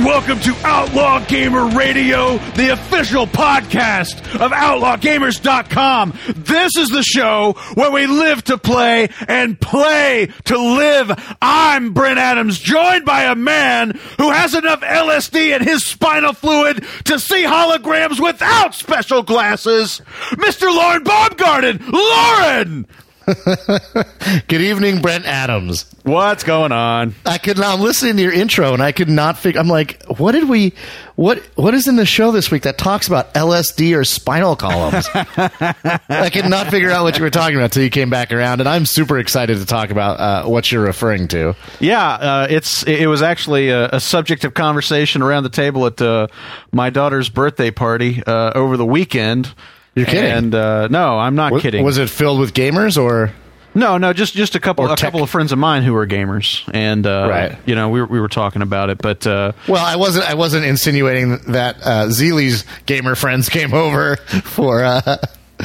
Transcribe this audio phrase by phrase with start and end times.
[0.00, 6.18] and welcome to Outlaw Gamer Radio, the official podcast of OutlawGamers.com.
[6.36, 11.36] This is the show where we live to play and play to live.
[11.42, 16.84] I'm Brent Adams, joined by a man who has enough LSD in his spinal fluid
[17.04, 20.74] to see holograms without special glasses, Mr.
[20.74, 21.78] Lauren Baumgarten.
[21.90, 22.86] Lauren!
[24.48, 25.86] Good evening, Brent Adams.
[26.02, 27.14] What's going on?
[27.24, 30.02] I could not I'm listening to your intro and I could not figure I'm like,
[30.06, 30.72] what did we
[31.14, 35.08] what what is in the show this week that talks about LSD or spinal columns?
[35.14, 38.60] I could not figure out what you were talking about until you came back around
[38.60, 41.54] and I'm super excited to talk about uh, what you're referring to.
[41.78, 46.00] Yeah, uh, it's it was actually a, a, subject of conversation around the table at
[46.02, 46.26] uh,
[46.72, 49.54] my daughter's birthday party uh, over the weekend.
[50.00, 50.30] You're kidding?
[50.30, 51.84] And uh, no, I'm not was, kidding.
[51.84, 53.32] Was it filled with gamers or?
[53.74, 56.68] No, no, just just a couple a couple of friends of mine who are gamers,
[56.74, 57.58] and uh, right.
[57.66, 60.34] you know we were, we were talking about it, but uh, well, I wasn't I
[60.34, 65.18] wasn't insinuating that uh, Zeely's gamer friends came over for uh,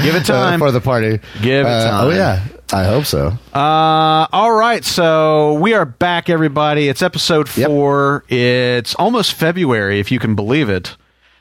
[0.04, 1.20] give it time for the party.
[1.42, 2.06] Give it uh, time.
[2.06, 3.40] oh yeah, I hope so.
[3.52, 6.88] Uh, all right, so we are back, everybody.
[6.88, 8.24] It's episode four.
[8.28, 8.40] Yep.
[8.40, 10.96] It's almost February, if you can believe it.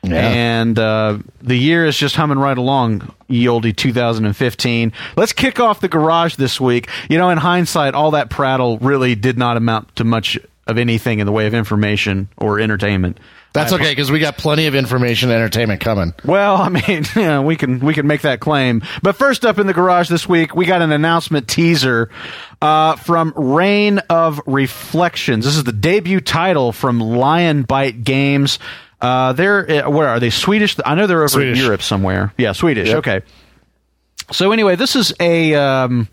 [0.05, 0.28] Yeah.
[0.28, 4.92] And uh, the year is just humming right along, ye olde 2015.
[5.16, 6.88] Let's kick off the garage this week.
[7.08, 11.19] You know, in hindsight, all that prattle really did not amount to much of anything
[11.19, 13.19] in the way of information or entertainment.
[13.55, 16.12] That's okay because we got plenty of information and entertainment coming.
[16.25, 18.82] Well, I mean, yeah, we can we can make that claim.
[19.00, 22.10] But first up in the garage this week, we got an announcement teaser
[22.60, 25.44] uh, from Rain of Reflections.
[25.44, 28.58] This is the debut title from Lionbite Games.
[29.05, 30.30] Uh, they're uh, where are they?
[30.30, 30.77] Swedish?
[30.83, 31.58] I know they're over Swedish.
[31.58, 32.33] in Europe somewhere.
[32.38, 32.88] Yeah, Swedish.
[32.88, 32.98] Yep.
[32.98, 33.20] Okay.
[34.33, 36.08] So anyway, this is a um,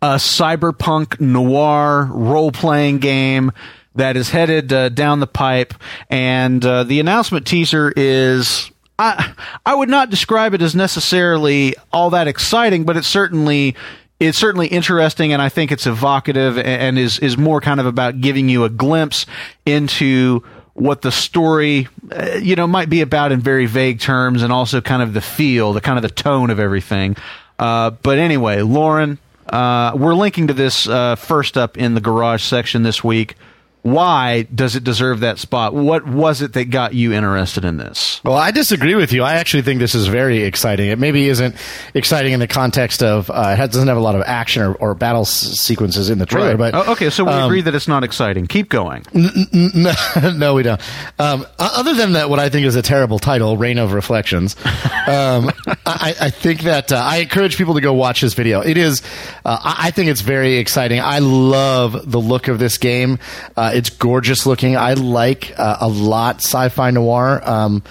[0.00, 3.50] a cyberpunk noir role playing game
[3.96, 5.74] that is headed uh, down the pipe,
[6.08, 8.70] and uh, the announcement teaser is.
[8.96, 9.32] I
[9.66, 13.74] I would not describe it as necessarily all that exciting, but it's certainly
[14.20, 18.20] it's certainly interesting and I think it's evocative and is is more kind of about
[18.20, 19.24] giving you a glimpse
[19.64, 20.42] into
[20.80, 24.80] what the story, uh, you know, might be about in very vague terms, and also
[24.80, 27.16] kind of the feel, the kind of the tone of everything.
[27.58, 29.18] Uh, but anyway, Lauren,
[29.48, 33.36] uh, we're linking to this uh, first up in the garage section this week
[33.82, 35.72] why does it deserve that spot?
[35.72, 38.20] What was it that got you interested in this?
[38.22, 39.22] Well, I disagree with you.
[39.22, 40.90] I actually think this is very exciting.
[40.90, 41.54] It maybe isn't
[41.94, 44.94] exciting in the context of uh, it doesn't have a lot of action or, or
[44.94, 46.58] battle s- sequences in the trailer.
[46.58, 48.46] But oh, okay, so we um, agree that it's not exciting.
[48.46, 49.04] Keep going.
[49.14, 50.80] N- n- no, we don't.
[51.18, 55.50] Um, other than that, what I think is a terrible title, "Rain of Reflections," um,
[55.86, 58.60] I, I, think that uh, I encourage people to go watch this video.
[58.60, 59.02] It is,
[59.44, 61.00] uh, I think it's very exciting.
[61.00, 63.18] I love the look of this game.
[63.56, 64.76] Uh, uh, it's gorgeous looking.
[64.76, 67.82] I like uh, a lot sci-fi noir, um,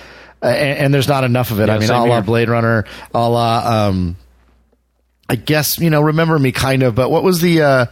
[0.42, 1.68] and, and, there's not enough of it.
[1.68, 4.16] Yeah, I mean, a la Blade Runner, a la, um,
[5.28, 6.96] I guess you know, remember me kind of.
[6.96, 7.86] But what was the uh,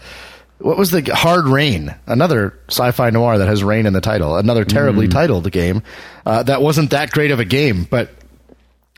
[0.59, 1.96] what was the Hard Rain?
[2.06, 4.38] Another sci-fi noir that has rain in the title.
[4.38, 5.12] Another terribly mm.
[5.12, 5.84] titled game
[6.26, 8.09] uh, that wasn't that great of a game, but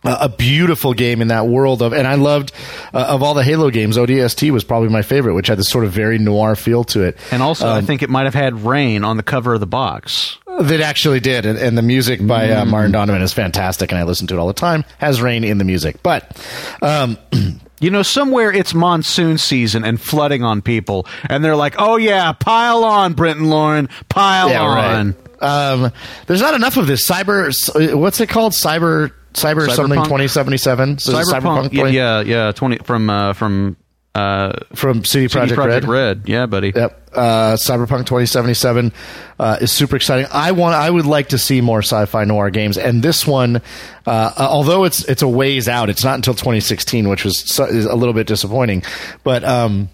[0.03, 2.51] a beautiful game in that world of, and I loved
[2.93, 5.83] uh, of all the Halo games, ODST was probably my favorite, which had this sort
[5.83, 7.17] of very noir feel to it.
[7.31, 9.67] And also, um, I think it might have had rain on the cover of the
[9.67, 10.37] box.
[10.59, 12.69] That actually did, and, and the music by uh, mm.
[12.69, 14.83] Martin O'Donnell is fantastic, and I listen to it all the time.
[14.97, 16.37] Has rain in the music, but.
[16.81, 17.17] Um,
[17.81, 22.33] You know, somewhere it's monsoon season and flooding on people, and they're like, "Oh yeah,
[22.33, 25.41] pile on, Brenton Lauren, pile yeah, on." Right.
[25.41, 25.91] Um,
[26.27, 27.95] there's not enough of this cyber.
[27.95, 28.51] What's it called?
[28.51, 29.75] Cyber Cyber Cyberpunk?
[29.75, 30.99] something 2077.
[30.99, 31.95] So Cyberpunk, Cyberpunk 20?
[31.95, 33.77] yeah, yeah, 20 from uh, from
[34.15, 35.85] uh, from CD Projekt Red.
[35.85, 36.23] Red.
[36.25, 36.73] Yeah, buddy.
[36.75, 37.09] Yep.
[37.13, 38.91] Uh, Cyberpunk 2077
[39.39, 40.27] uh, is super exciting.
[40.31, 40.75] I want.
[40.75, 43.61] I would like to see more sci-fi noir games, and this one,
[44.05, 47.95] uh, although it's it's a ways out, it's not until 2016, which was so, a
[47.95, 48.83] little bit disappointing.
[49.23, 49.89] But um,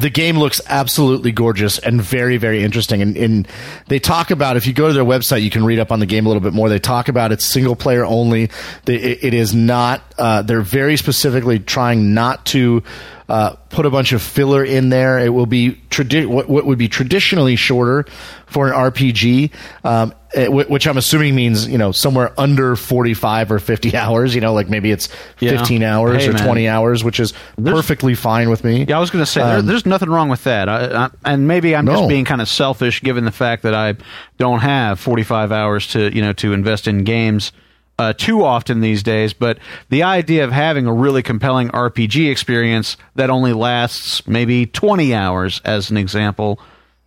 [0.00, 3.02] the game looks absolutely gorgeous and very very interesting.
[3.02, 3.48] And, and,
[3.86, 6.06] they talk about if you go to their website you can read up on the
[6.06, 6.68] game a little bit more.
[6.68, 8.50] They talk about it's single player only.
[8.86, 12.82] It, it is not uh, they're very specifically trying not to
[13.28, 15.18] uh, put a bunch of filler in there.
[15.18, 18.06] It will be tradi- what, what would be traditionally shorter
[18.46, 19.52] for an RPG,
[19.84, 24.34] um, which I'm assuming means you know somewhere under 45 or 50 hours.
[24.34, 25.96] You know, like maybe it's 15 yeah.
[25.96, 26.44] hours hey, or man.
[26.44, 28.84] 20 hours, which is there's, perfectly fine with me.
[28.84, 30.68] Yeah, I was going to say um, there, there's nothing wrong with that.
[30.68, 31.94] I, I, and maybe I'm no.
[31.94, 33.94] just being kind of selfish given the fact that I
[34.36, 37.52] don't have 45 hours to you know to invest in games
[37.98, 39.58] uh, too often these days, but
[39.88, 45.60] the idea of having a really compelling RPG experience that only lasts maybe 20 hours,
[45.64, 46.60] as an example,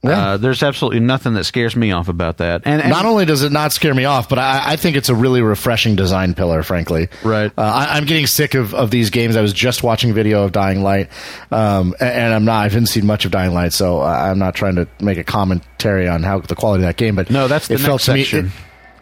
[0.03, 2.63] Uh, there's absolutely nothing that scares me off about that.
[2.65, 5.09] And, and not only does it not scare me off, but I, I think it's
[5.09, 6.63] a really refreshing design pillar.
[6.63, 7.51] Frankly, Right.
[7.55, 9.35] Uh, I, I'm getting sick of, of these games.
[9.35, 11.09] I was just watching video of Dying Light,
[11.51, 12.61] um, a- and, I'm not.
[12.61, 15.23] I haven't seen much of Dying Light, so I- I'm not trying to make a
[15.23, 17.15] commentary on how the quality of that game.
[17.15, 18.23] But No, that's the it felt next to me.
[18.23, 18.45] section.
[18.47, 18.51] It,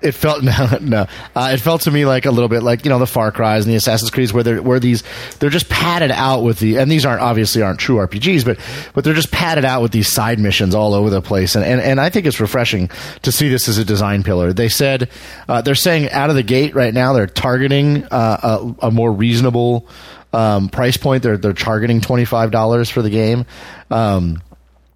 [0.01, 1.07] it felt no, no.
[1.35, 3.65] Uh, it felt to me like a little bit like you know the Far Cries
[3.65, 5.03] and the Assassin's Creeds, where they're where these
[5.39, 8.59] they're just padded out with the and these aren't obviously aren't true RPGs, but
[8.93, 11.81] but they're just padded out with these side missions all over the place, and and,
[11.81, 12.89] and I think it's refreshing
[13.23, 14.53] to see this as a design pillar.
[14.53, 15.09] They said
[15.47, 19.11] uh, they're saying out of the gate right now they're targeting uh, a, a more
[19.11, 19.87] reasonable
[20.33, 21.23] um, price point.
[21.23, 23.45] They're they're targeting twenty five dollars for the game.
[23.89, 24.41] Um,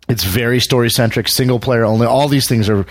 [0.10, 2.06] it's very story centric, single player only.
[2.06, 2.86] All these things are,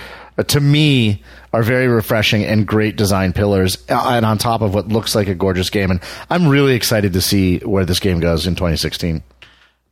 [0.47, 1.23] to me,
[1.53, 5.29] are very refreshing and great design pillars, uh, and on top of what looks like
[5.29, 5.91] a gorgeous game.
[5.91, 6.01] And
[6.31, 9.23] I'm really excited to see where this game goes in 2016.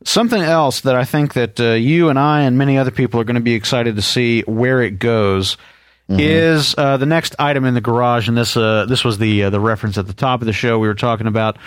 [0.03, 3.23] Something else that I think that uh, you and I and many other people are
[3.23, 5.57] going to be excited to see where it goes
[6.19, 9.49] is uh, the next item in the garage, and this uh, this was the uh,
[9.49, 11.57] the reference at the top of the show we were talking about.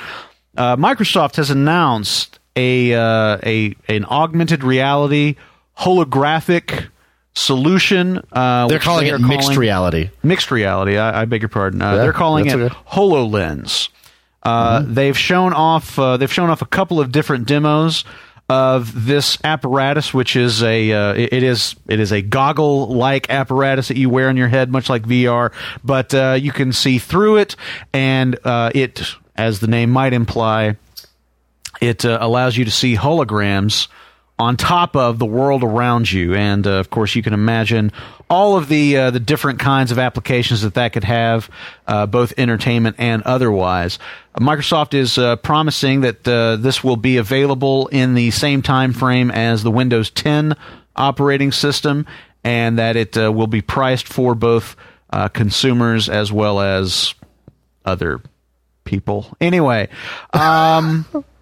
[0.57, 5.37] Uh, Microsoft has announced a uh, a an augmented reality
[5.79, 6.89] holographic
[7.35, 8.23] solution.
[8.33, 10.11] Uh, They're calling they it mixed calling- reality.
[10.23, 10.97] mixed reality.
[10.97, 11.83] I, I beg your pardon.
[11.83, 12.75] Uh, Yeah, they're calling it okay.
[12.93, 13.89] Hololens.
[14.43, 14.95] Uh, Mm-hmm.
[14.95, 15.99] They've shown off.
[15.99, 18.05] Uh, they've shown off a couple of different demos
[18.51, 20.93] of this apparatus, which is a.
[20.93, 24.49] Uh, it it is it is a goggle like apparatus that you wear on your
[24.49, 25.51] head, much like VR,
[25.83, 27.57] but uh, you can see through it,
[27.95, 30.77] and uh, it, as the name might imply,
[31.81, 33.89] it uh, allows you to see holograms
[34.39, 37.93] on top of the world around you, and uh, of course, you can imagine
[38.29, 41.49] all of the uh, the different kinds of applications that that could have,
[41.87, 43.99] uh, both entertainment and otherwise.
[44.39, 49.31] Microsoft is uh, promising that uh, this will be available in the same time frame
[49.31, 50.57] as the Windows 10
[50.97, 52.05] operating system,
[52.43, 54.77] and that it uh, will be priced for both
[55.33, 57.15] consumers as well as
[57.85, 58.21] other
[58.83, 59.29] people.
[59.41, 59.89] Anyway,
[60.33, 61.07] um,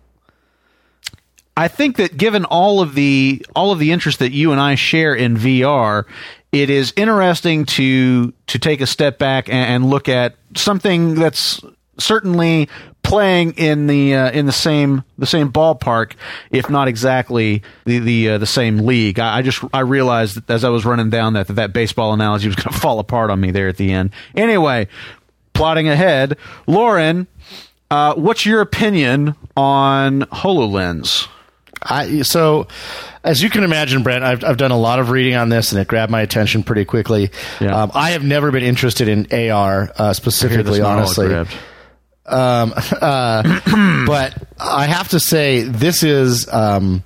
[1.56, 4.74] I think that given all of the all of the interest that you and I
[4.74, 6.04] share in VR,
[6.50, 11.62] it is interesting to to take a step back and, and look at something that's
[11.98, 12.68] certainly
[13.02, 16.14] playing in the uh, in the same the same ballpark,
[16.50, 19.18] if not exactly the the uh, the same league.
[19.18, 22.48] I, I just I realized as I was running down that that, that baseball analogy
[22.48, 24.10] was going to fall apart on me there at the end.
[24.34, 24.88] Anyway,
[25.52, 27.26] plotting ahead, Lauren,
[27.90, 31.28] uh, what's your opinion on Hololens?
[31.84, 32.68] I, so,
[33.24, 35.80] as you can imagine, Brent, I've, I've done a lot of reading on this, and
[35.80, 37.30] it grabbed my attention pretty quickly.
[37.60, 37.82] Yeah.
[37.82, 41.34] Um, I have never been interested in AR uh, specifically, honestly.
[42.26, 43.60] Um, uh,
[44.06, 47.02] but I have to say, this is, um,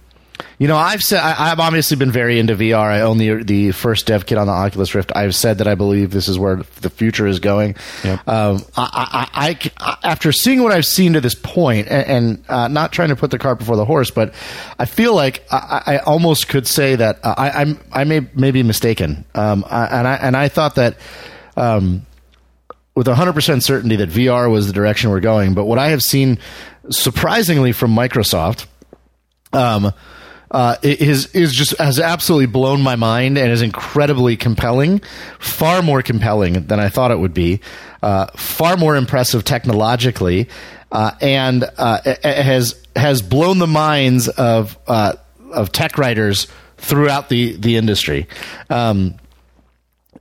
[0.58, 2.78] you know, I've said I, I've obviously been very into VR.
[2.90, 5.12] I own the the first dev kit on the Oculus Rift.
[5.14, 7.76] I've said that I believe this is where the future is going.
[8.04, 8.26] Yep.
[8.28, 12.68] Um, I, I, I- after seeing what I've seen to this point, and, and uh,
[12.68, 14.32] not trying to put the cart before the horse, but
[14.78, 18.50] I feel like I, I almost could say that uh, I, I'm I may may
[18.50, 19.24] be mistaken.
[19.34, 20.96] Um, I, and I and I thought that.
[21.56, 22.06] Um,
[22.94, 25.52] with 100% certainty that VR was the direction we're going.
[25.52, 26.38] But what I have seen,
[26.88, 28.64] surprisingly, from Microsoft,
[29.52, 29.92] um,
[30.50, 35.00] uh, is is just has absolutely blown my mind and is incredibly compelling,
[35.38, 37.60] far more compelling than I thought it would be,
[38.02, 40.48] uh, far more impressive technologically,
[40.92, 45.14] uh, and uh, has has blown the minds of uh,
[45.52, 48.26] of tech writers throughout the the industry.
[48.70, 49.16] Um,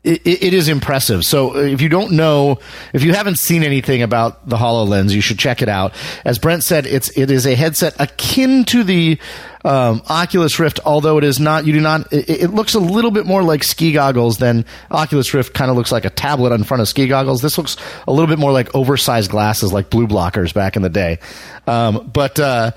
[0.05, 1.25] it, it is impressive.
[1.25, 2.59] So uh, if you don't know,
[2.93, 5.93] if you haven't seen anything about the Hololens, you should check it out.
[6.23, 9.17] As Brent said, it's it is a headset akin to the
[9.63, 11.65] um, Oculus Rift, although it is not.
[11.65, 12.13] You do not.
[12.13, 15.53] It, it looks a little bit more like ski goggles than Oculus Rift.
[15.53, 17.41] Kind of looks like a tablet in front of ski goggles.
[17.41, 17.75] This looks
[18.07, 21.19] a little bit more like oversized glasses, like blue blockers back in the day.
[21.65, 22.71] Um, but uh,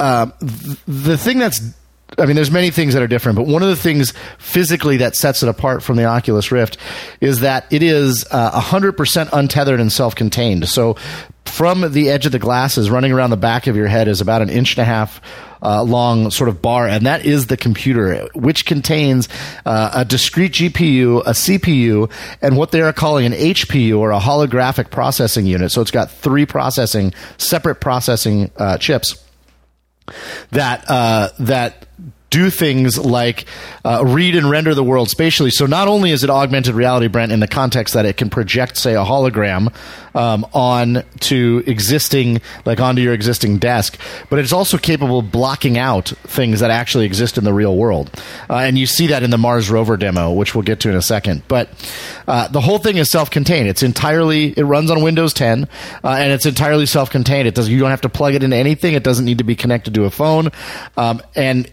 [0.00, 1.60] um, th- the thing that's
[2.18, 5.16] I mean, there's many things that are different, but one of the things physically that
[5.16, 6.76] sets it apart from the Oculus Rift
[7.20, 10.68] is that it is uh, 100% untethered and self-contained.
[10.68, 10.96] So,
[11.44, 14.42] from the edge of the glasses, running around the back of your head is about
[14.42, 15.20] an inch and a half
[15.62, 19.28] uh, long sort of bar, and that is the computer, which contains
[19.64, 22.10] uh, a discrete GPU, a CPU,
[22.42, 25.70] and what they are calling an HPU or a holographic processing unit.
[25.70, 29.24] So, it's got three processing, separate processing uh, chips
[30.50, 31.86] that uh, that
[32.34, 33.44] do things like
[33.84, 35.50] uh, read and render the world spatially.
[35.50, 38.76] So not only is it augmented reality, Brent, in the context that it can project,
[38.76, 39.72] say, a hologram
[40.16, 44.00] um, on to existing, like onto your existing desk,
[44.30, 48.10] but it's also capable of blocking out things that actually exist in the real world.
[48.50, 50.96] Uh, and you see that in the Mars rover demo, which we'll get to in
[50.96, 51.44] a second.
[51.46, 51.68] But
[52.26, 53.68] uh, the whole thing is self-contained.
[53.68, 55.68] It's entirely it runs on Windows 10,
[56.02, 57.46] uh, and it's entirely self-contained.
[57.46, 58.94] It does you don't have to plug it into anything.
[58.94, 60.50] It doesn't need to be connected to a phone,
[60.96, 61.70] um, and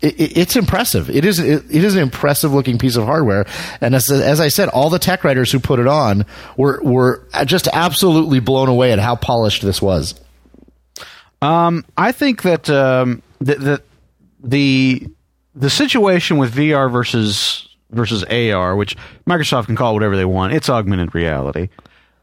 [0.00, 1.10] it, it's impressive.
[1.10, 3.46] It is it, it is an impressive looking piece of hardware,
[3.80, 6.26] and as, as I said, all the tech writers who put it on
[6.56, 10.14] were were just absolutely blown away at how polished this was.
[11.40, 13.82] Um, I think that um, the, the
[14.42, 15.06] the
[15.54, 20.68] the situation with VR versus versus AR, which Microsoft can call whatever they want, it's
[20.68, 21.68] augmented reality.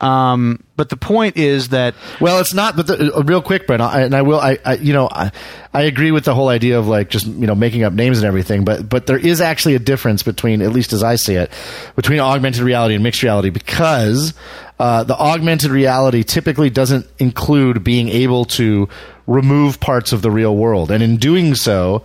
[0.02, 2.76] Um, but the point is that well, it's not.
[2.76, 4.40] But the, uh, real quick, Brent, I, and I will.
[4.40, 5.32] I, I you know, I,
[5.74, 8.28] I agree with the whole idea of like just you know making up names and
[8.28, 8.66] everything.
[8.66, 11.50] But but there is actually a difference between, at least as I see it,
[11.96, 14.34] between augmented reality and mixed reality because
[14.78, 18.90] uh, the augmented reality typically doesn't include being able to
[19.28, 22.04] remove parts of the real world, and in doing so.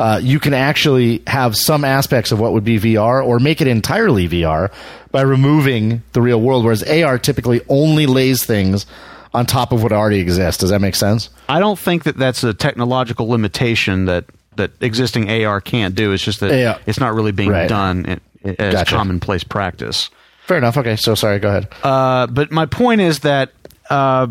[0.00, 3.66] Uh, you can actually have some aspects of what would be VR or make it
[3.66, 4.72] entirely VR
[5.10, 8.86] by removing the real world, whereas AR typically only lays things
[9.34, 10.58] on top of what already exists.
[10.60, 11.28] Does that make sense?
[11.50, 14.24] I don't think that that's a technological limitation that
[14.56, 16.12] that existing AR can't do.
[16.12, 16.78] It's just that Yeah.
[16.86, 17.68] it's not really being Right.
[17.68, 18.94] done as Gotcha.
[18.96, 20.08] commonplace practice.
[20.46, 20.76] Fair enough.
[20.78, 21.38] Okay, so sorry.
[21.40, 21.68] Go ahead.
[21.82, 23.52] Uh, but my point is that,
[23.90, 24.28] uh,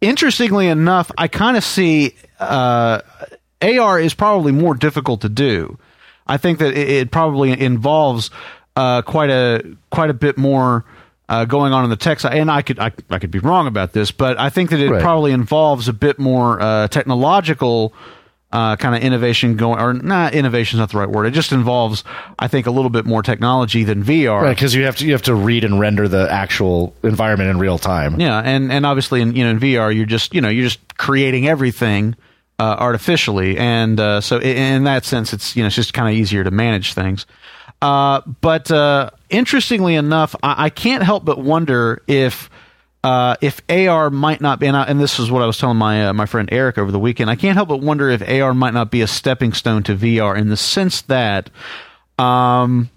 [0.00, 3.00] interestingly enough, I kind of see uh,
[3.64, 5.78] AR is probably more difficult to do.
[6.26, 8.30] I think that it, it probably involves
[8.76, 10.84] uh, quite a quite a bit more.
[11.26, 13.66] Uh, going on in the tech side, and I could I, I could be wrong
[13.66, 15.00] about this, but I think that it Right.
[15.00, 17.94] probably involves a bit more uh, technological
[18.52, 21.24] uh, kind of innovation going, or not innovation is not the right word.
[21.24, 22.04] It just involves,
[22.38, 24.42] I think, a little bit more technology than VR.
[24.42, 27.58] Right, because you have to you have to read and render the actual environment in
[27.58, 28.20] real time.
[28.20, 30.98] Yeah, and and obviously in you know in VR you're just you know you're just
[30.98, 32.16] creating everything
[32.58, 36.14] uh, artificially, and uh, so in that sense it's you know it's just kind of
[36.14, 37.26] easier to manage things.
[37.82, 42.50] Uh, but uh, interestingly enough, I, I can't help but wonder if.
[43.02, 45.76] Uh, if AR might not be, and, I, and this is what I was telling
[45.76, 48.54] my uh, my friend Eric over the weekend, I can't help but wonder if AR
[48.54, 51.50] might not be a stepping stone to VR in the sense that,
[52.18, 52.88] um,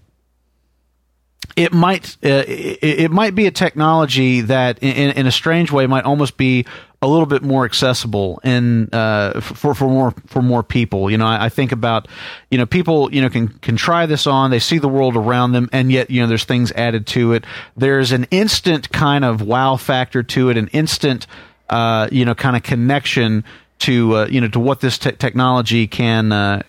[1.57, 6.05] it might it, it might be a technology that in, in a strange way might
[6.05, 6.65] almost be
[7.01, 11.11] a little bit more accessible and uh, for for more for more people.
[11.11, 12.07] You know, I, I think about
[12.49, 14.49] you know people you know can can try this on.
[14.49, 17.45] They see the world around them, and yet you know there's things added to it.
[17.75, 21.27] There's an instant kind of wow factor to it, an instant
[21.69, 23.43] uh, you know kind of connection
[23.79, 26.63] to uh, you know to what this te- technology can uh,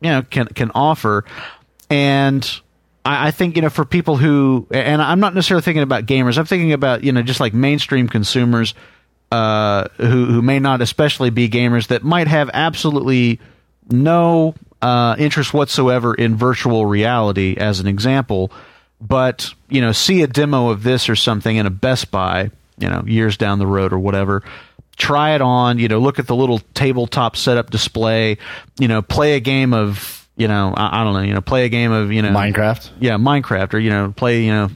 [0.00, 1.24] you know can can offer
[1.90, 2.60] and
[3.04, 6.38] I, I think you know for people who and i'm not necessarily thinking about gamers
[6.38, 8.74] i'm thinking about you know just like mainstream consumers
[9.30, 13.40] uh, who who may not especially be gamers that might have absolutely
[13.90, 18.50] no uh, interest whatsoever in virtual reality as an example
[19.00, 22.88] but you know see a demo of this or something in a best buy you
[22.88, 24.42] know years down the road or whatever
[24.96, 28.36] try it on you know look at the little tabletop setup display
[28.78, 31.64] you know play a game of you know I, I don't know you know play
[31.64, 32.90] a game of you know Minecraft.
[33.00, 34.70] yeah minecraft or you know play you know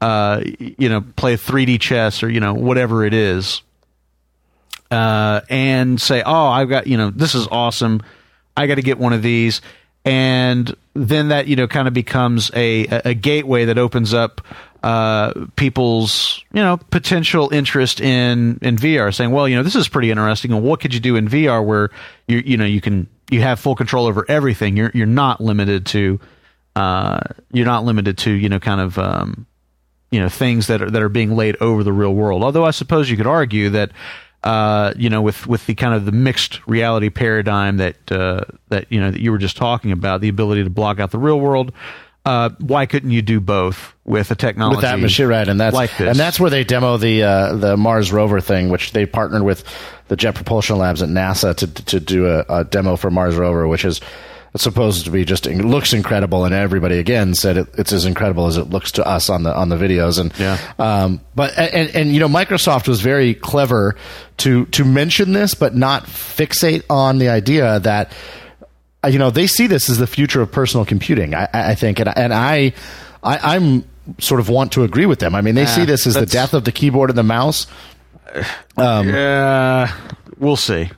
[0.00, 3.62] uh you know play 3d chess or you know whatever it is
[4.90, 8.02] uh and say oh i've got you know this is awesome
[8.56, 9.60] i got to get one of these
[10.04, 14.40] and then that you know kind of becomes a a gateway that opens up
[14.86, 19.88] uh, people's you know potential interest in in VR, saying, well, you know, this is
[19.88, 20.52] pretty interesting.
[20.52, 21.90] And what could you do in VR where
[22.28, 24.76] you you know you can you have full control over everything.
[24.76, 26.20] You're you're not limited to
[26.76, 27.18] uh,
[27.52, 29.46] you're not limited to you know kind of um,
[30.12, 32.44] you know things that are that are being laid over the real world.
[32.44, 33.90] Although I suppose you could argue that
[34.46, 38.86] uh, you know with with the kind of the mixed reality paradigm that uh, that
[38.92, 41.40] you know that you were just talking about, the ability to block out the real
[41.40, 41.72] world.
[42.24, 45.48] Uh, why couldn't you do both with a technology with that machine, right?
[45.48, 46.08] And that's like this?
[46.10, 49.64] and that's where they demo the uh, the Mars rover thing, which they partnered with
[50.06, 53.66] the Jet Propulsion Labs at NASA to to do a, a demo for Mars rover,
[53.66, 54.00] which is
[54.62, 58.46] supposed to be just it looks incredible, and everybody again said it, it's as incredible
[58.46, 60.18] as it looks to us on the on the videos.
[60.20, 60.58] And Yeah.
[60.78, 63.96] um, but and and you know Microsoft was very clever
[64.38, 68.12] to to mention this, but not fixate on the idea that
[69.04, 71.34] uh, you know they see this as the future of personal computing.
[71.34, 72.72] I, I think, and, and I,
[73.22, 73.84] I, I'm
[74.18, 75.34] sort of want to agree with them.
[75.34, 77.66] I mean, they see this as the death of the keyboard and the mouse.
[78.78, 79.92] yeah,
[80.38, 80.90] we'll see.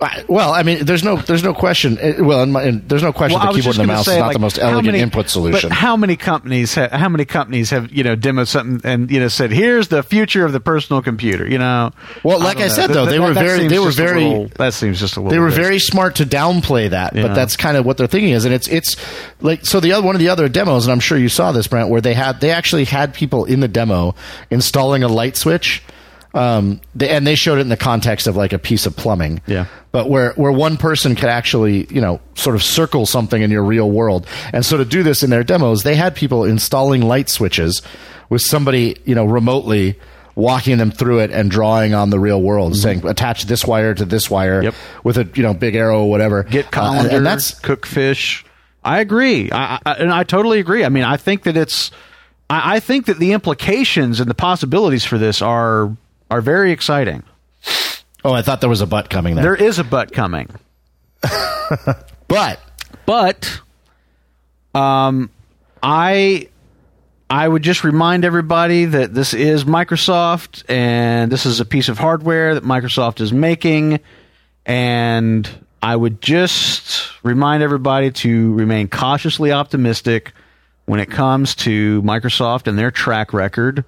[0.00, 1.98] I- Well, I mean, there's no, there's no question.
[1.98, 4.12] uh, Well, in my, in, there's no question Well, the keyboard and the mouse say,
[4.12, 5.70] is not like, the most elegant many- input solution.
[5.70, 6.74] But how many companies?
[6.76, 10.04] Ha- how many companies have you know demoed something and you know said, "Here's the
[10.04, 11.48] future of the personal computer"?
[11.48, 11.90] You know.
[12.22, 15.16] Well, like don't I said, though, they were very- they were very- that seems just
[15.16, 15.32] a little.
[15.32, 17.22] they were very smart to downplay that, Yeah.
[17.22, 18.94] but that's kind of what they're thinking is, and it's it's
[19.40, 19.80] like so.
[19.80, 22.00] The other one of the other demos, and I'm sure you saw this, Brent, where
[22.00, 24.14] they had they actually had people in the demo
[24.50, 25.82] installing a light switch,
[26.34, 29.40] um, they, and they showed it in the context of like a piece of plumbing.
[29.46, 29.66] Yeah.
[29.92, 33.64] but where where one person could actually you know sort of circle something in your
[33.64, 37.28] real world, and so to do this in their demos, they had people installing light
[37.28, 37.82] switches
[38.28, 39.98] with somebody you know remotely
[40.34, 44.04] walking them through it and drawing on the real world, saying attach this wire to
[44.04, 44.64] this wire Mm-hmm.
[44.66, 44.74] Yep.
[45.04, 46.44] with a you know big arrow or whatever.
[46.44, 48.44] get Uh, and that's cook fish.
[48.84, 50.84] I agree, I, I, and I totally agree.
[50.84, 51.90] I mean, I think that it's,
[52.48, 55.94] I, I think that the implications and the possibilities for this are
[56.30, 57.22] are very exciting.
[58.24, 60.48] oh, I thought there was a butt coming there, There is a butt coming,
[62.28, 62.60] but
[63.06, 63.60] but
[64.74, 65.30] um,
[65.82, 66.48] I
[67.30, 71.98] I would just remind everybody that this is Microsoft, and this is a piece of
[71.98, 74.00] hardware that Microsoft is making,
[74.64, 75.48] and
[75.82, 80.32] I would just remind everybody to remain cautiously optimistic
[80.86, 83.84] when it comes to Microsoft and their track record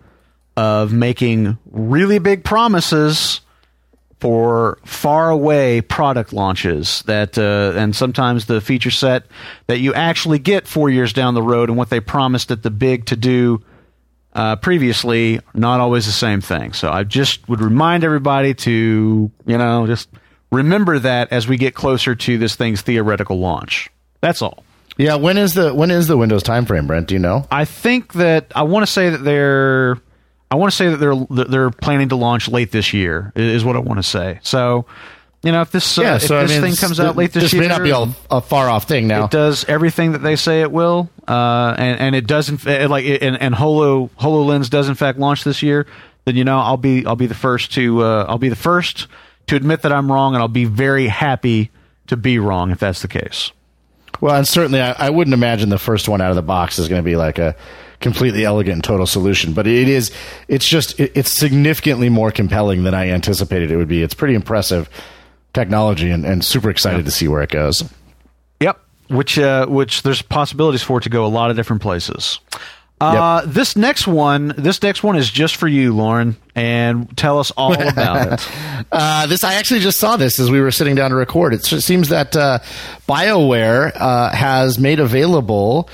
[0.60, 3.40] of making really big promises
[4.18, 9.24] for far away product launches that uh, and sometimes the feature set
[9.68, 12.70] that you actually get four years down the road and what they promised at the
[12.70, 13.62] big to do
[14.34, 19.56] uh, previously not always the same thing so i just would remind everybody to you
[19.56, 20.10] know just
[20.52, 23.88] remember that as we get closer to this thing's theoretical launch
[24.20, 24.62] that's all
[24.98, 27.08] yeah, when is the when is the Windows timeframe, Brent?
[27.08, 27.46] Do you know?
[27.50, 29.96] I think that I want to say that they're
[30.50, 33.76] I want to say that they're they're planning to launch late this year is what
[33.76, 34.40] I want to say.
[34.42, 34.84] So,
[35.42, 37.44] you know, if this uh, yeah, if this I mean, thing comes out late this,
[37.44, 39.26] this year, may not be all, a far off thing now.
[39.26, 43.40] it does everything that they say it will, uh, and and it doesn't like and,
[43.40, 45.86] and Holo Hololens does in fact launch this year.
[46.24, 49.06] Then you know I'll be I'll be the first to uh, I'll be the first
[49.46, 51.70] to admit that I'm wrong, and I'll be very happy
[52.08, 53.52] to be wrong if that's the case.
[54.20, 56.88] Well, and certainly, I, I wouldn't imagine the first one out of the box is
[56.88, 57.54] going to be like a
[58.00, 59.52] completely elegant and total solution.
[59.52, 60.10] But it is,
[60.48, 64.02] it's just, it, it's significantly more compelling than I anticipated it would be.
[64.02, 64.88] It's pretty impressive
[65.52, 67.84] technology, and, and super excited to see where it goes.
[68.60, 68.80] Yep.
[69.08, 72.38] Which uh, which there's possibilities for it to go a lot of different places.
[73.00, 77.50] Uh, This next one, this next one is just for you, Lauren, and tell us
[77.52, 78.48] all about it.
[78.92, 81.54] Uh, this I actually just saw this as we were sitting down to record.
[81.54, 82.58] It seems that uh,
[83.08, 85.88] BioWare uh, has made available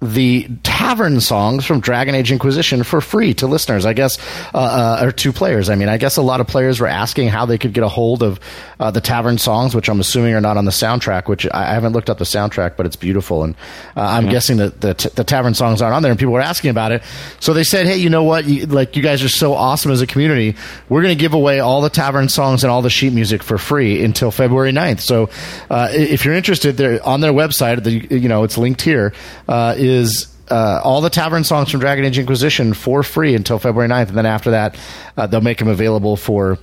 [0.00, 3.84] the tavern songs from Dragon Age Inquisition for free to listeners.
[3.84, 4.18] I guess,
[4.54, 4.58] uh,
[5.00, 5.68] uh, or to players.
[5.68, 7.88] I mean, I guess a lot of players were asking how they could get a
[7.88, 8.40] hold of
[8.78, 11.28] uh, the tavern songs, which I'm assuming are not on the soundtrack.
[11.28, 13.54] Which I haven't looked up the soundtrack, but it's beautiful, and
[13.96, 16.10] uh, I'm guessing that the, t- the tavern songs aren't on there.
[16.10, 17.02] And people were asking about it,
[17.38, 18.46] so they said, "Hey, you know what?
[18.46, 20.56] You, like, you guys are so awesome as a community.
[20.88, 23.58] We're going to give away all the tavern songs and all the sheet music for
[23.58, 25.00] free until February 9th.
[25.00, 25.28] So,
[25.68, 29.12] uh, if you're interested, there on their website, the, you know, it's linked here.
[29.48, 33.88] Uh, is uh, all the tavern songs from Dragon Age Inquisition for free until February
[33.88, 34.76] 9th, and then after that,
[35.16, 36.58] uh, they'll make them available for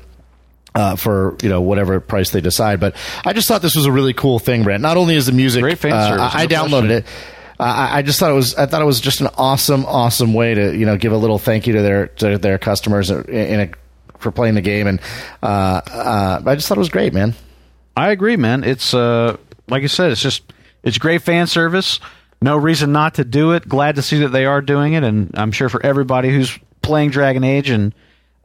[0.75, 2.79] uh, for you know whatever price they decide.
[2.79, 4.81] But I just thought this was a really cool thing, Brent.
[4.81, 6.91] Not only is the music, Great fan uh, service, I, I downloaded question.
[6.91, 7.05] it.
[7.59, 8.55] Uh, I I just thought it was.
[8.55, 11.39] I thought it was just an awesome, awesome way to you know give a little
[11.39, 13.69] thank you to their to their customers in in a,
[14.19, 15.01] for playing the game, and
[15.41, 17.33] uh, uh, I just thought it was great, man.
[17.95, 18.63] I agree, man.
[18.63, 19.37] It's uh,
[19.67, 20.43] like I said, it's just
[20.83, 21.99] it's great fan service.
[22.41, 23.67] No reason not to do it.
[23.67, 27.09] Glad to see that they are doing it, and I'm sure for everybody who's playing
[27.09, 27.93] Dragon Age and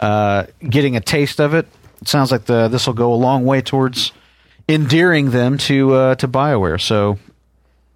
[0.01, 1.67] uh, getting a taste of it,
[2.01, 4.13] it sounds like the this will go a long way towards
[4.69, 6.81] endearing them to uh, to Bioware.
[6.81, 7.19] So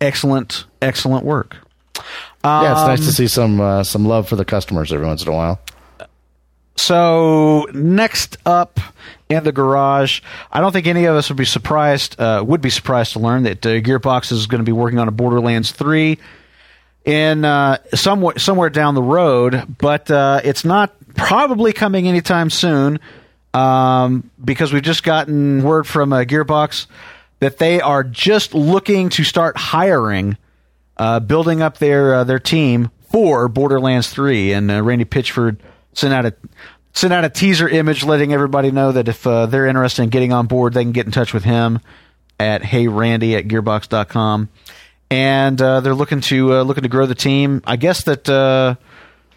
[0.01, 1.57] excellent, excellent work.
[2.45, 5.23] Yeah, it's nice Um, to see some uh, some love for the customers every once
[5.23, 5.61] in a while.
[6.77, 8.79] So next up
[9.29, 10.21] in the garage,
[10.53, 12.21] I don't think any of us would be surprised.
[12.21, 15.09] Uh, would be surprised to learn that uh, Gearbox is going to be working on
[15.09, 16.19] a Borderlands three
[17.05, 23.01] in uh, somewhere somewhere down the road, but uh, it's not probably coming anytime soon
[23.55, 26.87] um, because we've just gotten word from uh, Gearbox
[27.39, 30.37] that they are just looking to start hiring,
[30.99, 35.59] uh, building up their their team for Borderlands three, and Randy Pitchford
[35.97, 36.35] sent out a
[36.93, 40.33] sent out a teaser image letting everybody know that if uh, they're interested in getting
[40.33, 41.81] on board, they can get in touch with him
[42.39, 44.49] at heyrandy at gearbox.com
[45.11, 47.63] and uh, they're looking to uh, looking to grow the team.
[47.67, 48.77] I guess that uh,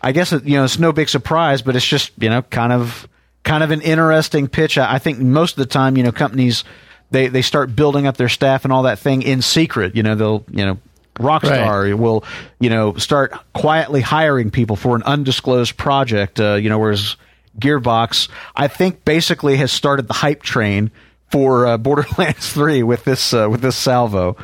[0.02, 2.74] I guess that, you know it's no big surprise, but it's just you know kind
[2.74, 3.08] of
[3.44, 4.78] kind of an interesting pitch.
[4.78, 6.64] I, I think most of the time you know companies
[7.12, 9.96] they they start building up their staff and all that thing in secret.
[9.96, 10.78] You know, they'll you know.
[11.16, 11.98] Rockstar Right.
[11.98, 12.24] will,
[12.60, 16.40] you know, start quietly hiring people for an undisclosed project.
[16.40, 17.16] Uh, you know, whereas
[17.60, 20.92] Gearbox, I think, basically has started the hype train
[21.32, 24.38] for uh, Borderlands Three with this uh, with this salvo.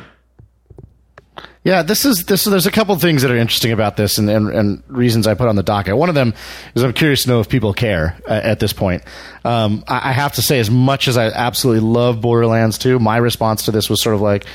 [1.64, 2.44] Yeah, this is this.
[2.44, 5.48] There's a couple things that are interesting about this, and, and, and reasons I put
[5.48, 5.96] on the docket.
[5.96, 6.32] One of them
[6.76, 9.02] is I'm curious to know if people care uh, at this point.
[9.44, 13.16] Um, I, I have to say, as much as I absolutely love Borderlands 2, my
[13.16, 14.46] response to this was sort of like,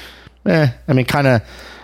[0.45, 0.69] eh.
[0.87, 1.41] I mean, kind of.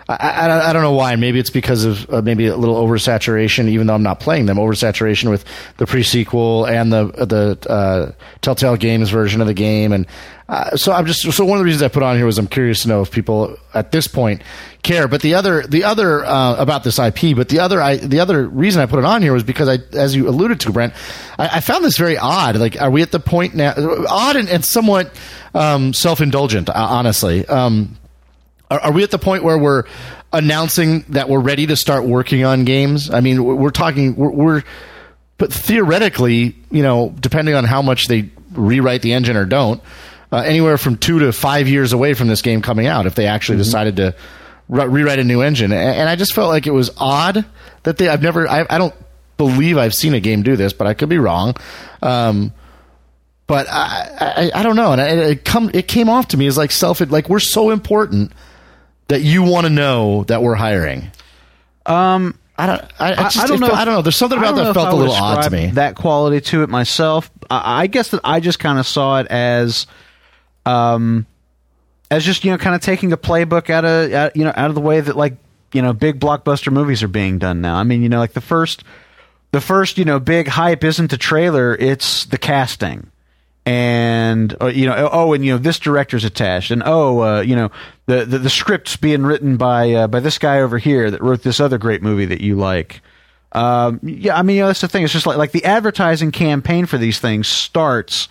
[0.09, 1.15] I, I, I don't know why.
[1.17, 4.57] Maybe it's because of uh, maybe a little oversaturation, even though I'm not playing them.
[4.57, 5.43] Oversaturation with
[5.77, 10.07] the pre-sequel and the the uh, Telltale Games version of the game, and
[10.47, 12.47] uh, so I'm just so one of the reasons I put on here was I'm
[12.47, 14.43] curious to know if people at this point
[14.81, 15.09] care.
[15.09, 18.47] But the other the other uh, about this IP, but the other I, the other
[18.47, 20.93] reason I put it on here was because I, as you alluded to, Brent,
[21.37, 22.55] I, I found this very odd.
[22.55, 23.73] Like, are we at the point now?
[23.75, 25.13] Odd and, and somewhat
[25.53, 27.45] um, self indulgent, honestly.
[27.45, 27.97] Um,
[28.69, 29.83] are, are we at the point where we're
[30.33, 33.09] announcing that we're ready to start working on games?
[33.09, 34.63] I mean, we're, we're talking, we're, we're,
[35.37, 39.81] but theoretically, you know, depending on how much they rewrite the engine or don't,
[40.31, 43.27] uh, anywhere from two to five years away from this game coming out, if they
[43.27, 44.15] actually decided to
[44.67, 45.71] re- rewrite a new engine.
[45.71, 47.45] And, and I just felt like it was odd
[47.83, 48.93] that they, I've never, I, I don't
[49.37, 51.55] believe I've seen a game do this, but I could be wrong.
[52.01, 52.51] Um,
[53.45, 56.47] but I, I, I don't know, and it, it come it came off to me
[56.47, 58.33] as like self like we're so important
[59.07, 61.11] that you want to know that we're hiring.
[61.85, 62.81] Um, I don't.
[62.99, 63.67] I, I, just, I don't know.
[63.67, 64.01] felt- I don't know.
[64.01, 65.67] There's something about that felt a little odd to me.
[65.67, 67.29] That quality to it myself.
[67.49, 69.85] I, I guess that I just kind of saw it as,
[70.65, 71.25] um,
[72.09, 74.69] as just you know, kind of taking a playbook out of out, you know out
[74.69, 75.35] of the way that like
[75.73, 77.75] you know big blockbuster movies are being done now.
[77.75, 78.83] I mean, you know, like the first,
[79.51, 83.11] the first you know big hype isn't the trailer; it's the casting
[83.67, 87.53] and uh, you know oh and you know this director's attached and oh uh, you
[87.53, 87.69] know
[88.05, 91.43] the, the the script's being written by uh, by this guy over here that wrote
[91.43, 93.01] this other great movie that you like.
[93.51, 95.03] Um, yeah I mean you know that's the thing.
[95.03, 98.29] It's just like like the advertising campaign for these things starts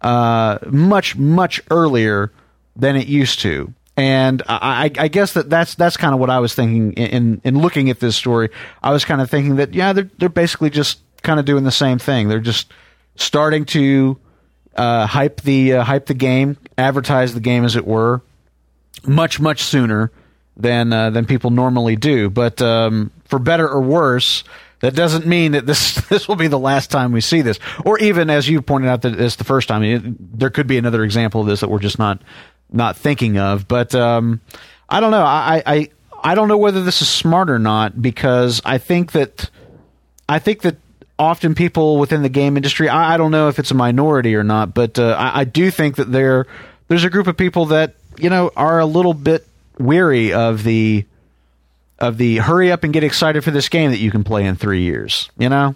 [0.00, 2.30] uh, much much earlier
[2.76, 3.74] than it used to.
[3.96, 7.40] And I, I guess that that's that's kind of what I was thinking in, in
[7.42, 8.50] in looking at this story.
[8.80, 11.72] I was kind of thinking that yeah they're they're basically just kind of doing the
[11.72, 12.28] same thing.
[12.28, 12.72] They're just
[13.16, 14.16] starting to
[14.78, 18.22] uh, hype the uh, hype the game, advertise the game as it were,
[19.04, 20.10] much much sooner
[20.56, 22.30] than uh, than people normally do.
[22.30, 24.44] But um, for better or worse,
[24.80, 27.98] that doesn't mean that this this will be the last time we see this, or
[27.98, 29.82] even as you pointed out that it's the first time.
[29.82, 32.22] It, there could be another example of this that we're just not
[32.70, 33.66] not thinking of.
[33.66, 34.40] But um,
[34.88, 35.24] I don't know.
[35.24, 35.88] I, I
[36.22, 39.50] I don't know whether this is smart or not because I think that
[40.28, 40.76] I think that
[41.18, 44.44] often people within the game industry, I, I don't know if it's a minority or
[44.44, 46.46] not, but uh, I, I do think that there
[46.88, 49.46] there's a group of people that you know are a little bit
[49.78, 51.04] weary of the
[51.98, 54.56] of the hurry up and get excited for this game that you can play in
[54.56, 55.30] three years.
[55.38, 55.74] You know,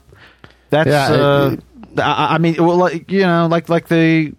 [0.71, 1.57] that's Yeah, uh,
[1.99, 4.33] I, I mean, well, like, you know, like like the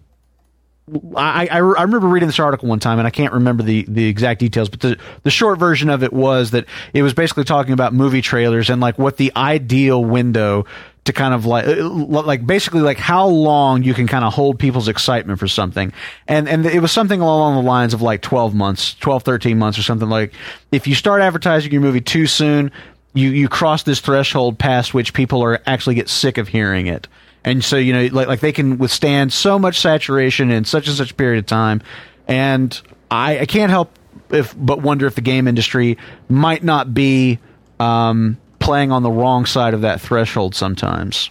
[1.16, 4.06] I, I, I remember reading this article one time, and I can't remember the, the
[4.06, 7.72] exact details, but the, the short version of it was that it was basically talking
[7.72, 10.66] about movie trailers and like what the ideal window
[11.04, 14.58] to kind of like uh, like basically like how long you can kind of hold
[14.58, 15.92] people's excitement for something.
[16.26, 19.78] And and it was something along the lines of like 12 months 12 13 months
[19.78, 20.32] or something like
[20.72, 22.72] if you start advertising your movie too soon
[23.12, 27.06] you you cross this threshold past which people are actually get sick of hearing it.
[27.44, 30.96] And so you know like like they can withstand so much saturation in such and
[30.96, 31.82] such period of time.
[32.26, 33.90] And i i can't help
[34.30, 35.98] if but wonder if the game industry
[36.30, 37.38] might not be
[37.78, 41.30] um playing on the wrong side of that threshold sometimes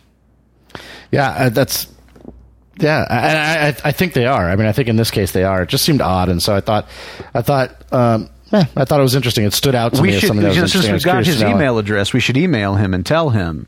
[1.12, 1.88] Yeah, uh, that's
[2.80, 3.06] yeah.
[3.10, 4.50] I, I I think they are.
[4.50, 5.62] I mean, I think in this case they are.
[5.64, 6.88] It just seemed odd, and so I thought
[7.34, 9.46] I thought um, eh, I thought it was interesting.
[9.46, 10.94] It stood out to me we as should something that was since interesting.
[10.94, 13.68] We've got his email address we should email him and tell him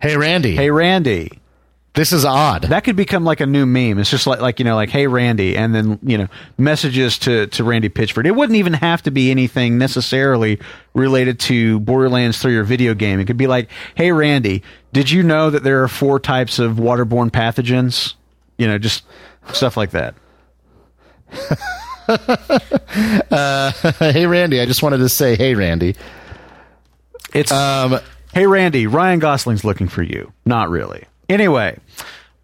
[0.00, 1.38] Hey, Randy, hey randy
[1.94, 2.62] this is odd.
[2.62, 3.98] That could become like a new meme.
[3.98, 6.28] It's just like like you know like hey Randy, and then you know
[6.58, 8.26] messages to to Randy Pitchford.
[8.26, 10.58] It wouldn't even have to be anything necessarily
[10.94, 13.20] related to Borderlands 3 or video game.
[13.20, 16.76] It could be like hey Randy, did you know that there are four types of
[16.76, 18.14] waterborne pathogens?
[18.58, 19.04] You know, just
[19.52, 20.14] stuff like that.
[23.98, 25.96] hey, Randy, I just wanted to say, hey, Randy.
[27.32, 27.98] It's Um,
[28.32, 30.32] hey Randy, Ryan Gosling's looking for you.
[30.44, 31.04] Not really.
[31.28, 31.78] Anyway,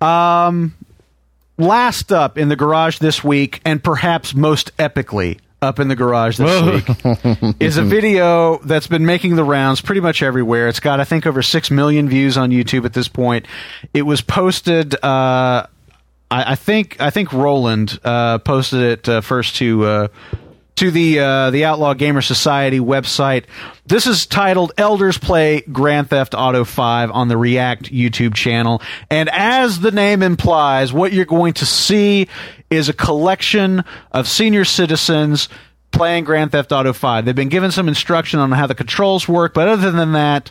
[0.01, 0.75] um,
[1.59, 6.39] last up in the garage this week, and perhaps most epically up in the garage
[6.39, 10.69] this week, is a video that's been making the rounds pretty much everywhere.
[10.69, 13.47] It's got, I think, over six million views on YouTube at this point.
[13.93, 14.95] It was posted.
[15.05, 15.67] Uh,
[16.31, 20.09] I, I think I think Roland uh, posted it uh, first to uh,
[20.81, 23.45] to the uh, the Outlaw Gamer Society website.
[23.85, 29.29] This is titled "Elders Play Grand Theft Auto 5" on the React YouTube channel, and
[29.29, 32.29] as the name implies, what you're going to see
[32.71, 35.51] is a collection of senior citizens
[35.91, 37.27] playing Grand Theft Auto 5.
[37.27, 40.51] They've been given some instruction on how the controls work, but other than that,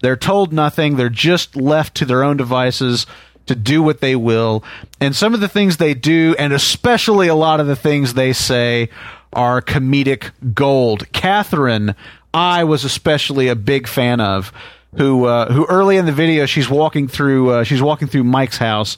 [0.00, 0.96] they're told nothing.
[0.96, 3.06] They're just left to their own devices
[3.44, 4.64] to do what they will.
[5.00, 8.32] And some of the things they do, and especially a lot of the things they
[8.32, 8.88] say,
[9.36, 11.12] are comedic gold.
[11.12, 11.94] Catherine,
[12.34, 14.52] I was especially a big fan of.
[14.96, 18.56] Who, uh, who early in the video she's walking through uh, she's walking through Mike's
[18.56, 18.96] house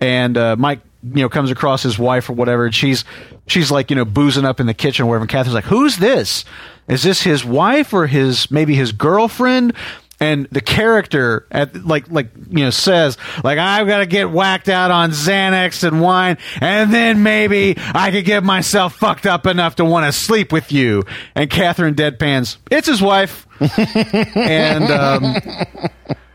[0.00, 3.04] and uh, Mike you know comes across his wife or whatever and she's
[3.46, 5.98] she's like you know boozing up in the kitchen or whatever and Catherine's like who's
[5.98, 6.44] this
[6.88, 9.72] is this his wife or his maybe his girlfriend
[10.20, 14.68] and the character at like like you know says like I've got to get whacked
[14.68, 19.76] out on Xanax and wine and then maybe I could get myself fucked up enough
[19.76, 21.02] to want to sleep with you
[21.34, 23.46] and Catherine deadpans it's his wife
[24.36, 25.36] and um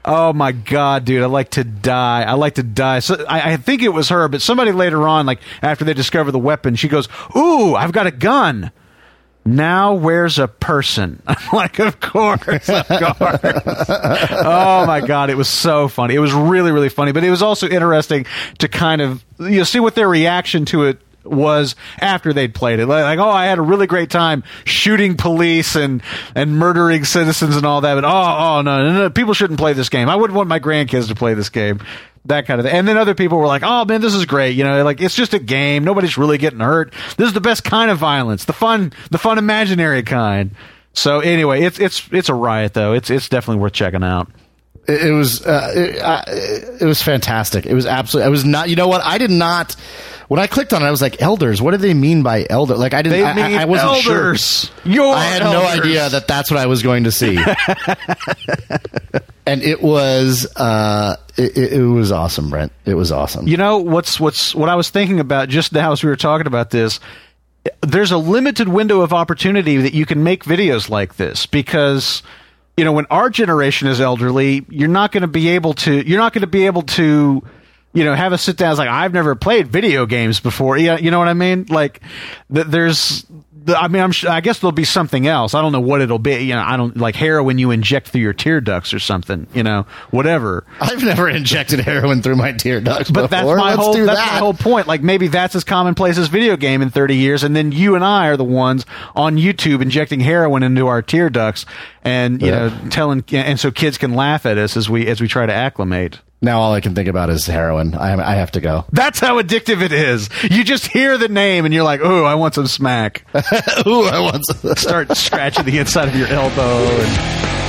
[0.04, 1.22] Oh my god, dude!
[1.22, 2.24] I like to die.
[2.24, 3.00] I like to die.
[3.00, 6.32] So I, I think it was her, but somebody later on, like after they discover
[6.32, 8.72] the weapon, she goes, "Ooh, I've got a gun."
[9.44, 11.22] Now where's a person?
[11.28, 13.40] I'm like, of course, of course.
[13.44, 16.16] oh my god, it was so funny.
[16.16, 18.26] It was really, really funny, but it was also interesting
[18.60, 22.80] to kind of you know see what their reaction to it was after they'd played
[22.80, 22.88] it.
[22.88, 26.02] Like, like, oh, I had a really great time shooting police and
[26.36, 27.96] and murdering citizens and all that.
[27.96, 30.10] But oh, oh no, no, no, people shouldn't play this game.
[30.10, 31.80] I wouldn't want my grandkids to play this game.
[32.26, 32.76] That kind of thing.
[32.76, 35.16] And then other people were like, "Oh man, this is great." You know, like it's
[35.16, 35.84] just a game.
[35.84, 36.94] Nobody's really getting hurt.
[37.18, 40.52] This is the best kind of violence, the fun, the fun imaginary kind.
[40.94, 42.94] So anyway, it's it's it's a riot though.
[42.94, 44.30] It's it's definitely worth checking out.
[44.92, 46.24] It, it was uh, it, uh,
[46.82, 47.66] it was fantastic.
[47.66, 48.28] It was absolutely.
[48.28, 48.70] I was not.
[48.70, 49.02] You know what?
[49.04, 49.76] I did not.
[50.28, 51.62] When I clicked on it, I was like, "Elders?
[51.62, 53.20] What do they mean by elder?" Like I didn't.
[53.20, 54.72] They I, mean I, I wasn't elders.
[54.84, 54.92] sure.
[54.92, 57.38] Your I had no idea that that's what I was going to see.
[59.46, 62.72] and it was uh, it, it it was awesome, Brent.
[62.86, 63.48] It was awesome.
[63.48, 66.48] You know what's what's what I was thinking about just now as we were talking
[66.48, 67.00] about this.
[67.82, 72.24] There's a limited window of opportunity that you can make videos like this because
[72.82, 76.18] you know when our generation is elderly, you're not going to be able to you're
[76.18, 77.44] not going to be able to
[77.94, 78.72] you know have a sit down.
[78.72, 80.80] It's like I've never played video games before.
[80.80, 81.68] Yeah, you know what I mean?
[81.70, 82.02] Like
[82.52, 83.24] th- there's.
[83.64, 84.12] The- I mean, I'm.
[84.14, 85.54] su- I guess there'll be something else.
[85.54, 86.36] I don't know what it'll be.
[86.46, 89.48] You know, I don't like heroin you inject through your tear ducts or something.
[89.54, 90.66] You know, whatever.
[90.80, 94.34] I've never injected heroin through my tear ducts But that's my Let's whole that's that.
[94.34, 94.88] my whole point.
[94.88, 98.04] Like maybe that's as commonplace as video game in 30 years, and then you and
[98.04, 101.66] I are the ones on YouTube injecting heroin into our tear ducts,
[102.04, 102.68] and you Yeah.
[102.70, 105.54] know telling, and so kids can laugh at us as we as we try to
[105.54, 106.20] acclimate.
[106.42, 107.94] Now all I can think about is heroin.
[107.94, 108.86] I, I have to go.
[108.92, 110.28] That's how addictive it is.
[110.44, 113.26] You just hear the name and you're like, "Oh, I want some smack."
[113.86, 114.76] Ooh, I want some.
[114.76, 116.84] Start scratching the inside of your elbow.
[116.84, 117.61] And,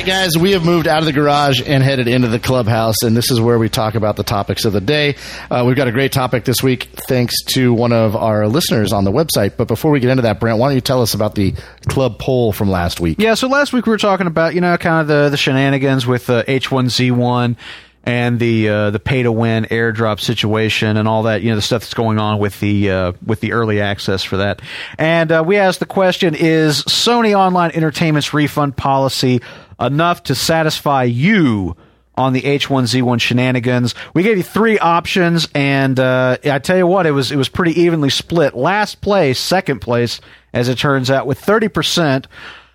[0.00, 3.14] right, guys, we have moved out of the garage and headed into the clubhouse, and
[3.14, 5.14] this is where we talk about the topics of the day.
[5.50, 9.04] Uh, we've got a great topic this week, thanks to one of our listeners on
[9.04, 9.58] the website.
[9.58, 11.52] But before we get into that, Brent, why don't you tell us about the
[11.88, 13.18] club poll from last week?
[13.18, 16.06] Yeah, so last week we were talking about you know kind of the the shenanigans
[16.06, 17.56] with uh, H1Z1
[18.04, 21.62] and the uh, the pay to win airdrop situation and all that you know the
[21.62, 24.62] stuff that's going on with the uh, with the early access for that.
[24.98, 29.42] And uh, we asked the question: Is Sony Online Entertainment's refund policy
[29.78, 31.76] enough to satisfy you?
[32.16, 37.06] On the H1Z1 shenanigans, we gave you three options, and uh, I tell you what,
[37.06, 38.54] it was it was pretty evenly split.
[38.54, 40.20] Last place, second place,
[40.52, 42.26] as it turns out, with thirty percent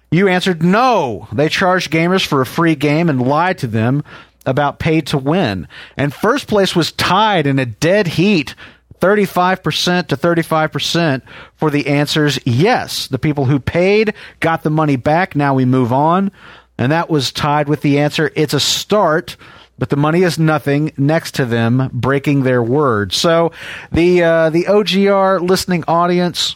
[0.09, 1.27] you answered no.
[1.33, 4.03] They charged gamers for a free game and lied to them
[4.45, 5.67] about pay to win.
[5.97, 8.55] And first place was tied in a dead heat.
[9.01, 11.21] 35% to 35%
[11.55, 13.08] for the answers yes.
[13.08, 15.36] The people who paid got the money back.
[15.36, 16.31] Now we move on.
[16.77, 19.38] And that was tied with the answer it's a start,
[19.77, 23.13] but the money is nothing next to them breaking their word.
[23.13, 23.51] So
[23.91, 26.55] the uh, the OGR listening audience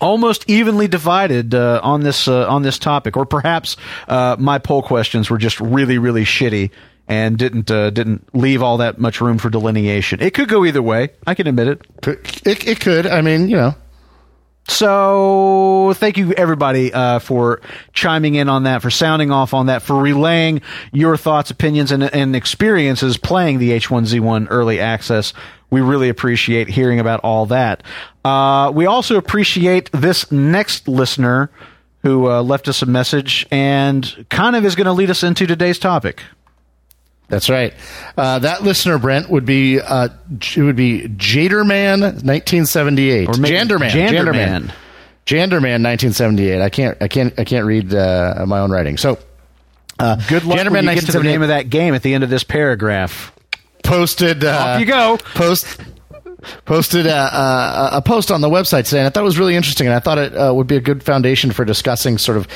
[0.00, 3.76] almost evenly divided uh, on this uh, on this topic, or perhaps
[4.08, 6.70] uh, my poll questions were just really really shitty
[7.08, 10.20] and didn't uh, didn't leave all that much room for delineation.
[10.20, 11.10] It could go either way.
[11.26, 11.86] I can admit it.
[12.46, 13.06] It, it could.
[13.06, 13.74] I mean, you know.
[14.68, 17.60] So thank you everybody uh, for
[17.92, 22.02] chiming in on that, for sounding off on that, for relaying your thoughts, opinions, and,
[22.02, 25.32] and experiences playing the H1Z1 early access.
[25.70, 27.82] We really appreciate hearing about all that.
[28.24, 31.50] Uh, we also appreciate this next listener
[32.02, 35.46] who uh, left us a message and kind of is going to lead us into
[35.46, 36.22] today's topic.
[37.28, 37.74] That's right.
[38.16, 40.08] Uh, that listener, Brent, would be uh,
[40.56, 44.72] it would be Jaderman, 1978, Or maybe Janderman, Janderman.
[45.26, 46.60] Janderman, 1978.
[46.62, 48.96] I can't, I can't, I can't read uh, my own writing.
[48.96, 49.18] So,
[49.98, 52.14] uh, Good luck Janderman, when you get to the name of that game at the
[52.14, 53.32] end of this paragraph.
[53.82, 54.44] posted.
[54.44, 55.18] Uh, Off you go.
[55.34, 55.80] Post
[56.64, 59.56] posted a, a, a post on the website today, and I thought it was really
[59.56, 62.46] interesting, and I thought it uh, would be a good foundation for discussing sort of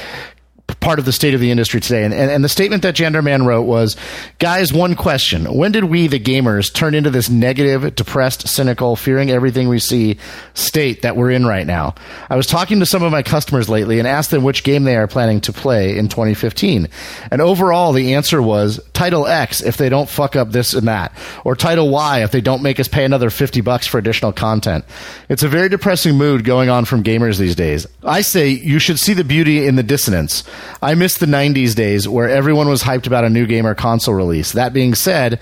[0.78, 2.04] part of the state of the industry today.
[2.04, 3.96] And, and, and the statement that Genderman wrote was,
[4.38, 5.44] guys, one question.
[5.46, 10.18] When did we, the gamers, turn into this negative, depressed, cynical, fearing everything we see
[10.54, 11.94] state that we're in right now?
[12.28, 14.96] I was talking to some of my customers lately and asked them which game they
[14.96, 16.88] are planning to play in 2015.
[17.30, 21.12] And overall, the answer was Title X if they don't fuck up this and that,
[21.44, 24.84] or Title Y if they don't make us pay another 50 bucks for additional content.
[25.28, 27.86] It's a very depressing mood going on from gamers these days.
[28.02, 30.44] I say you should see the beauty in the dissonance.
[30.82, 34.14] I miss the 90s days where everyone was hyped about a new game or console
[34.14, 34.52] release.
[34.52, 35.40] That being said,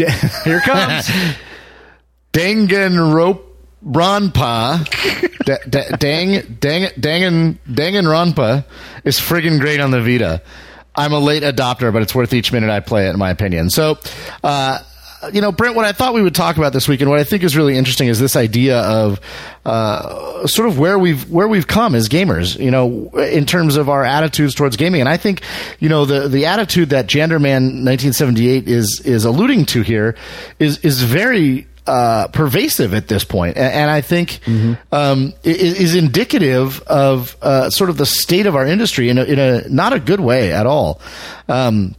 [0.44, 1.10] Here comes.
[2.32, 3.44] Danganronpa,
[5.44, 8.64] da, da, dang, dang, Dangan, Danganronpa
[9.04, 10.40] is friggin' great on the Vita.
[10.94, 13.68] I'm a late adopter, but it's worth each minute I play it, in my opinion.
[13.70, 13.98] So,
[14.42, 14.78] uh,
[15.32, 17.24] you know, Brent, what I thought we would talk about this week, and what I
[17.24, 19.20] think is really interesting, is this idea of
[19.66, 22.58] uh, sort of where we've where we've come as gamers.
[22.58, 25.42] You know, in terms of our attitudes towards gaming, and I think,
[25.78, 30.16] you know, the the attitude that Janderman 1978 is is alluding to here
[30.58, 35.94] is is very uh, pervasive at this point, and, and I think um, i- is
[35.94, 39.92] indicative of uh, sort of the state of our industry in a, in a not
[39.92, 41.00] a good way at all.
[41.48, 41.94] Um,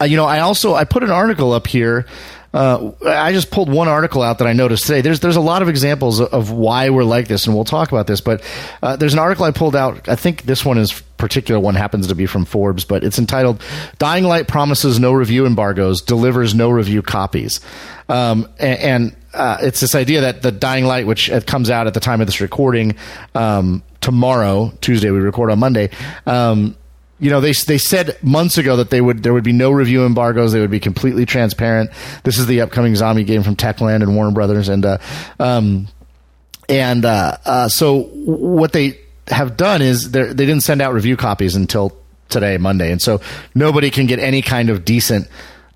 [0.00, 2.06] uh, you know, I also I put an article up here.
[2.54, 5.00] Uh, I just pulled one article out that I noticed today.
[5.00, 8.06] There's there's a lot of examples of, why we're like this, and we'll talk about
[8.06, 8.20] this.
[8.20, 8.44] But
[8.80, 10.08] uh, there's an article I pulled out.
[10.08, 13.60] I think this one is particular one happens to be from Forbes, but it's entitled
[13.98, 17.60] "Dying Light promises no review embargoes, delivers no review copies,"
[18.08, 18.78] um, and.
[18.78, 21.98] and uh, it's this idea that the Dying Light, which uh, comes out at the
[21.98, 22.94] time of this recording
[23.34, 25.90] um, tomorrow, Tuesday, we record on Monday.
[26.24, 26.76] Um,
[27.24, 30.04] you know they they said months ago that they would there would be no review
[30.04, 30.52] embargoes.
[30.52, 31.90] They would be completely transparent.
[32.22, 34.68] This is the upcoming zombie game from techland and warner brothers.
[34.68, 34.98] And uh,
[35.40, 35.88] um,
[36.68, 41.56] and uh, uh, so what they have done is they didn't send out review copies
[41.56, 41.96] until
[42.28, 42.92] today monday.
[42.92, 43.22] And so
[43.54, 45.26] nobody can get any kind of decent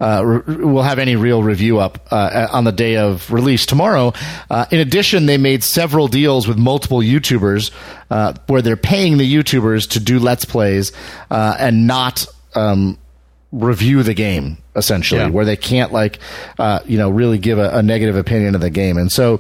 [0.00, 4.12] uh, re- will have any real review up uh, on the day of release tomorrow.
[4.50, 7.70] Uh, in addition, they made several deals with multiple YouTubers
[8.10, 10.92] uh, where they're paying the YouTubers to do Let's Plays
[11.30, 12.96] uh, and not um,
[13.50, 15.30] review the game, essentially, Yeah.
[15.30, 16.18] where they can't like
[16.58, 18.98] uh, you know really give a, a negative opinion of the game.
[18.98, 19.38] And so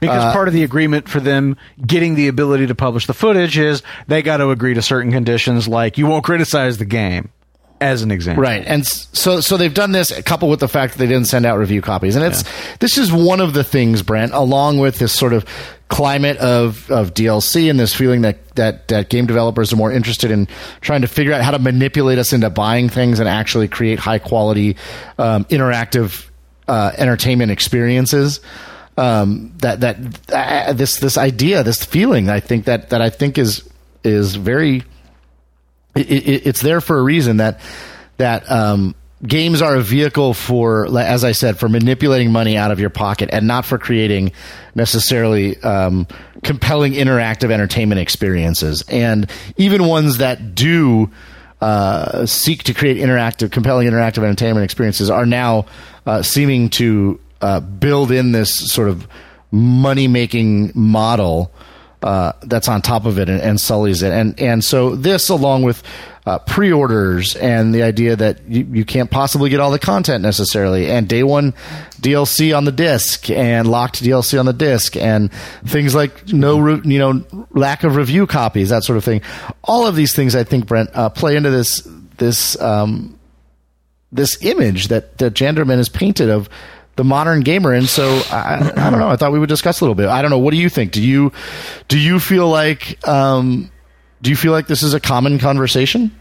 [0.00, 3.82] Because part of the agreement for them getting the ability to publish the footage is
[4.08, 7.30] they got to agree to certain conditions, like you won't criticize the game,
[7.84, 8.42] as an example.
[8.42, 11.44] Right, and so so they've done this coupled with the fact that they didn't send
[11.44, 12.42] out review copies, and it's
[12.78, 15.44] this is one of the things, Brent, along with this sort of
[15.88, 20.30] climate of of DLC and this feeling that that that game developers are more interested
[20.30, 20.48] in
[20.80, 24.18] trying to figure out how to manipulate us into buying things and actually create high
[24.18, 24.76] quality
[25.18, 26.28] um, interactive
[26.66, 28.40] uh, entertainment experiences.
[28.96, 29.96] Um, that that
[30.32, 33.68] uh, this this idea, this feeling, I think that that I think is
[34.04, 34.84] is very
[35.94, 37.60] it, it, it's there for a reason that
[38.16, 38.94] that um,
[39.26, 43.30] games are a vehicle for, as I said, for manipulating money out of your pocket
[43.32, 44.32] and not for creating
[44.74, 46.06] necessarily um,
[46.42, 48.84] compelling interactive entertainment experiences.
[48.88, 51.10] And even ones that do
[51.60, 55.66] uh, seek to create interactive, compelling interactive entertainment experiences are now
[56.06, 59.08] uh, seeming to uh, build in this sort of
[59.50, 61.50] money making model
[62.04, 64.12] uh, that's on top of it and, and sullies it.
[64.12, 65.82] And and so this, along with
[66.26, 70.90] uh, pre-orders and the idea that you, you can't possibly get all the content necessarily,
[70.90, 71.52] and day one
[72.02, 75.32] DLC on the disc and locked DLC on the disc, and
[75.64, 79.22] things like no re- you know lack of review copies, that sort of thing.
[79.62, 81.88] All of these things, I think, Brent, uh, play into this
[82.18, 83.18] this um,
[84.12, 86.50] this image that that Janderman has painted of
[86.96, 89.84] the modern gamer and so I, I don't know i thought we would discuss a
[89.84, 91.32] little bit i don't know what do you think do you
[91.88, 93.70] do you feel like um
[94.22, 96.12] do you feel like this is a common conversation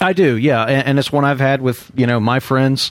[0.00, 2.90] I do, yeah, and, and it's one I've had with you know my friends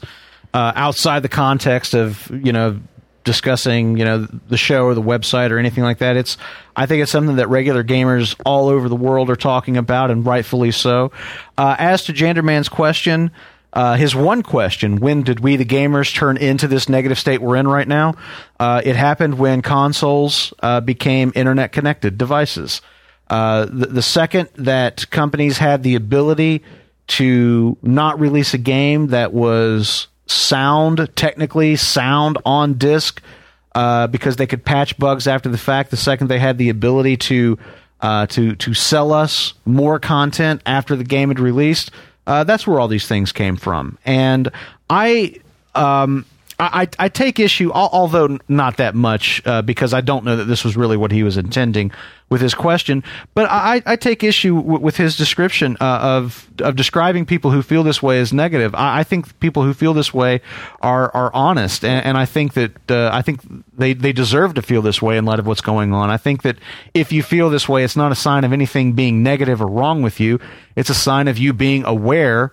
[0.53, 2.80] uh, outside the context of you know
[3.24, 6.17] discussing you know the show or the website or anything like that.
[6.17, 6.38] It's
[6.76, 10.26] I think it's something that regular gamers all over the world are talking about, and
[10.26, 11.11] rightfully so.
[11.57, 13.32] Uh, as to Janderman's question.
[13.72, 17.55] Uh, his one question: When did we, the gamers, turn into this negative state we're
[17.55, 18.15] in right now?
[18.59, 22.82] Uh, it happened when consoles uh, became internet-connected devices.
[23.30, 26.63] Uh, the, the second that companies had the ability
[27.07, 33.22] to not release a game that was sound, technically sound on disk,
[33.76, 35.91] uh, because they could patch bugs after the fact.
[35.91, 37.57] The second they had the ability to
[38.01, 41.91] uh, to to sell us more content after the game had released,
[42.30, 43.97] uh, that's where all these things came from.
[44.05, 44.51] And
[44.89, 45.36] I.
[45.75, 46.25] Um,
[46.60, 50.66] I, I take issue, although not that much, uh, because I don't know that this
[50.66, 51.91] was really what he was intending
[52.30, 53.03] with his question.
[53.34, 57.62] But I, I take issue w- with his description uh, of of describing people who
[57.62, 58.76] feel this way as negative.
[58.76, 60.41] I, I think people who feel this way
[60.82, 63.39] are are honest, and, and I think that uh, I think
[63.78, 66.10] they they deserve to feel this way in light of what's going on.
[66.10, 66.57] I think that
[66.93, 70.01] if you feel this way, it's not a sign of anything being negative or wrong
[70.01, 70.39] with you.
[70.76, 72.51] It's a sign of you being aware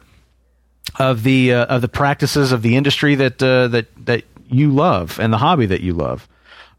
[0.98, 5.18] of the uh, of the practices of the industry that uh, that that you love
[5.20, 6.28] and the hobby that you love.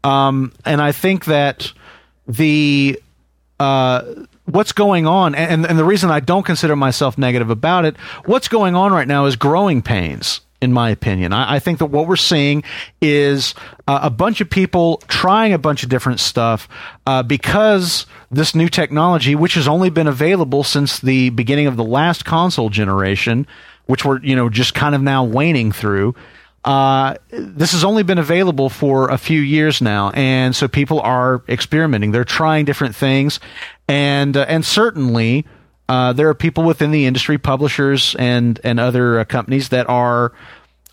[0.04, 1.72] Um, and I think that
[2.26, 3.00] the
[3.58, 4.02] uh,
[4.44, 8.48] what's going on, and, and the reason I don't consider myself negative about it, what's
[8.48, 10.40] going on right now is growing pains.
[10.60, 12.64] In my opinion, I, I think that what we're seeing
[13.00, 13.54] is
[13.86, 16.68] uh, a bunch of people trying a bunch of different stuff
[17.06, 21.84] uh, because this new technology, which has only been available since the beginning of the
[21.84, 23.46] last console generation,
[23.86, 26.16] which we're you know just kind of now waning through.
[26.64, 31.42] Uh, this has only been available for a few years now, and so people are
[31.48, 32.10] experimenting.
[32.10, 33.38] They're trying different things,
[33.86, 35.46] and uh, and certainly
[35.88, 40.32] uh, there are people within the industry, publishers and and other uh, companies that are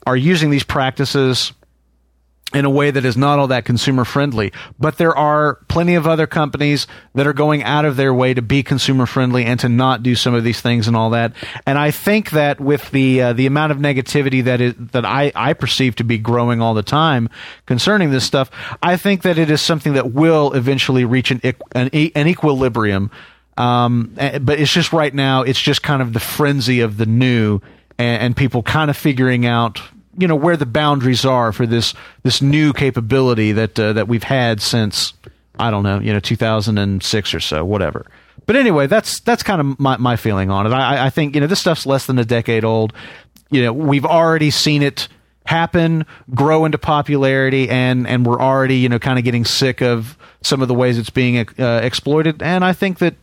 [0.08, 1.54] are using these practices
[2.54, 4.54] in a way that is not all that consumer friendly.
[4.80, 8.42] But there are plenty of other companies that are going out of their way to
[8.42, 11.34] be consumer friendly and to not do some of these things and all that.
[11.66, 15.32] And I think that with the uh, the amount of negativity that is that I,
[15.36, 17.30] I perceive to be growing all the time
[17.66, 18.50] concerning this stuff,
[18.82, 21.42] I think that it is something that will eventually reach an
[21.74, 23.12] an, an equilibrium.
[23.58, 27.06] Um, eh, but it's just right now, it's just kind of the frenzy of the
[27.06, 27.62] new
[27.98, 29.82] and, and people kind of figuring out
[30.18, 31.94] you know where the boundaries are for this
[32.24, 35.14] this new capability that uh, that we've had since
[35.60, 38.06] I don't know you know 2006 or so whatever.
[38.46, 40.70] But anyway, that's that's kind of my, my feeling on it.
[40.72, 42.94] I, I think you know this stuff's less than a decade old.
[43.50, 45.08] You know we've already seen it
[45.46, 50.18] happen, grow into popularity, and and we're already you know kind of getting sick of
[50.42, 52.42] some of the ways it's being uh, exploited.
[52.42, 53.16] And I think that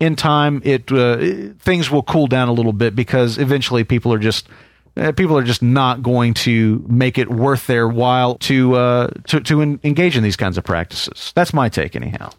[0.00, 4.18] in time it uh, things will cool down a little bit because eventually people are
[4.18, 4.48] just
[4.96, 9.40] uh, people are just not going to make it worth their while to uh, to,
[9.40, 11.32] to en- engage in these kinds of practices.
[11.36, 12.30] That's my take, anyhow.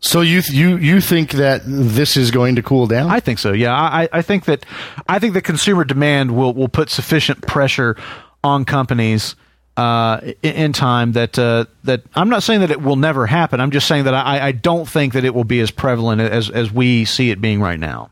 [0.00, 3.10] So you you you think that this is going to cool down?
[3.10, 3.52] I think so.
[3.52, 4.64] Yeah, I, I think that
[5.08, 7.96] I think that consumer demand will will put sufficient pressure
[8.44, 9.34] on companies
[9.78, 13.60] uh, in time that uh, that I'm not saying that it will never happen.
[13.60, 16.50] I'm just saying that I, I don't think that it will be as prevalent as
[16.50, 18.10] as we see it being right now.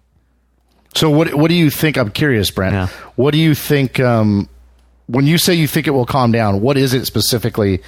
[0.94, 1.98] So what what do you think?
[1.98, 2.74] I'm curious, Brent.
[2.74, 2.86] Yeah.
[3.16, 4.48] What do you think um,
[5.08, 6.60] when you say you think it will calm down?
[6.60, 7.82] What is it specifically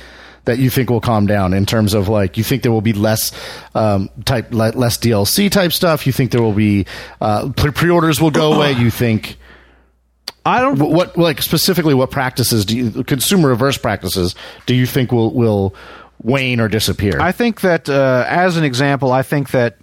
[0.44, 2.94] that you think will calm down in terms of like you think there will be
[2.94, 3.30] less
[3.76, 6.04] um, type less DLC type stuff?
[6.04, 6.84] You think there will be
[7.20, 8.72] uh, pre orders will go away?
[8.78, 9.38] You think?
[10.48, 14.34] I don't what, what like specifically what practices do you consumer reverse practices
[14.66, 15.74] do you think will will
[16.22, 17.20] wane or disappear?
[17.20, 19.76] I think that uh, as an example, I think that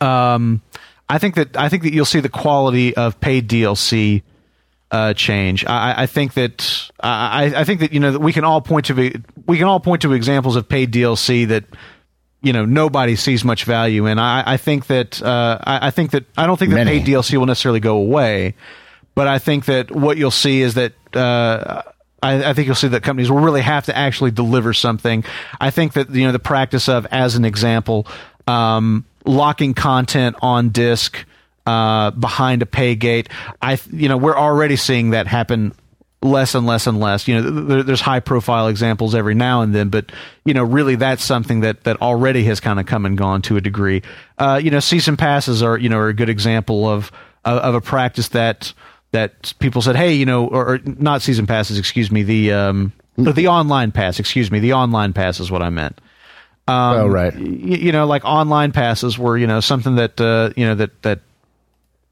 [0.00, 0.62] um,
[1.08, 4.22] I think that I think that you'll see the quality of paid DLC
[4.90, 5.64] uh, change.
[5.66, 8.86] I, I, think that I, I, think that you know that we can all point
[8.86, 8.94] to
[9.46, 11.64] we can all point to examples of paid DLC that
[12.42, 14.18] you know nobody sees much value in.
[14.18, 17.00] I, I think that uh, I, think that I don't think that Many.
[17.00, 18.54] paid DLC will necessarily go away,
[19.16, 20.92] but I think that what you'll see is that.
[21.12, 21.82] Uh,
[22.22, 25.22] I, I, think you'll see that companies will really have to actually deliver something.
[25.60, 28.06] I think that you know the practice of, as an example,
[28.46, 31.24] um, locking content on disk
[31.66, 33.28] uh, behind a pay gate.
[33.60, 35.74] I, you know, we're already seeing that happen
[36.22, 37.28] less and less and less.
[37.28, 40.10] You know, there, there's high profile examples every now and then, but
[40.44, 43.56] you know, really that's something that that already has kind of come and gone to
[43.56, 44.02] a degree.
[44.38, 47.12] Uh, you know, season passes are you know are a good example of,
[47.44, 48.72] of a practice that
[49.12, 52.92] that people said, hey, you know, or, or not season passes, excuse me, the um,
[53.16, 56.00] the online pass, excuse me, the online pass is what I meant.
[56.68, 57.34] Um, oh right.
[57.34, 61.02] Y- you know, like online passes were you know something that uh, you know that
[61.02, 61.20] that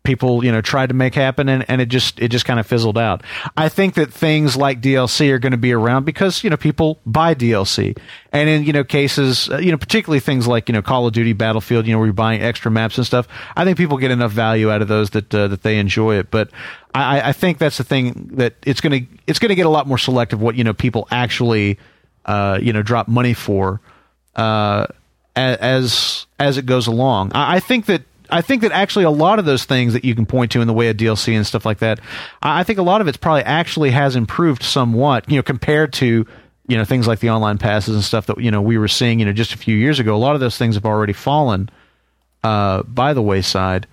[0.04, 2.66] people you know tried to make happen and, and it just it just kind of
[2.66, 3.22] fizzled out.
[3.56, 7.00] I think that things like dlc are going to be around because you know people
[7.06, 7.96] buy dlc
[8.32, 11.14] and in you know cases uh, you know particularly things like you know call of
[11.14, 13.26] duty battlefield you know where you're buying extra maps and stuff
[13.56, 16.30] i think people get enough value out of those that uh, that they enjoy it.
[16.30, 16.50] But
[16.94, 19.70] i i think that's the thing that it's going to it's going to get a
[19.70, 21.78] lot more selective what you know people actually
[22.26, 23.80] uh you know drop money for
[24.36, 24.86] uh,
[25.36, 27.32] as as it goes along.
[27.34, 28.02] I, I think that
[28.34, 30.66] I think that actually a lot of those things that you can point to in
[30.66, 32.00] the way of DLC and stuff like that,
[32.42, 36.26] I think a lot of it's probably actually has improved somewhat, you know, compared to
[36.66, 39.20] you know things like the online passes and stuff that you know we were seeing
[39.20, 40.16] you know just a few years ago.
[40.16, 41.70] A lot of those things have already fallen
[42.42, 43.86] uh, by the wayside.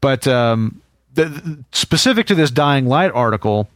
[0.00, 0.80] But um,
[1.14, 3.68] the, the, specific to this Dying Light article,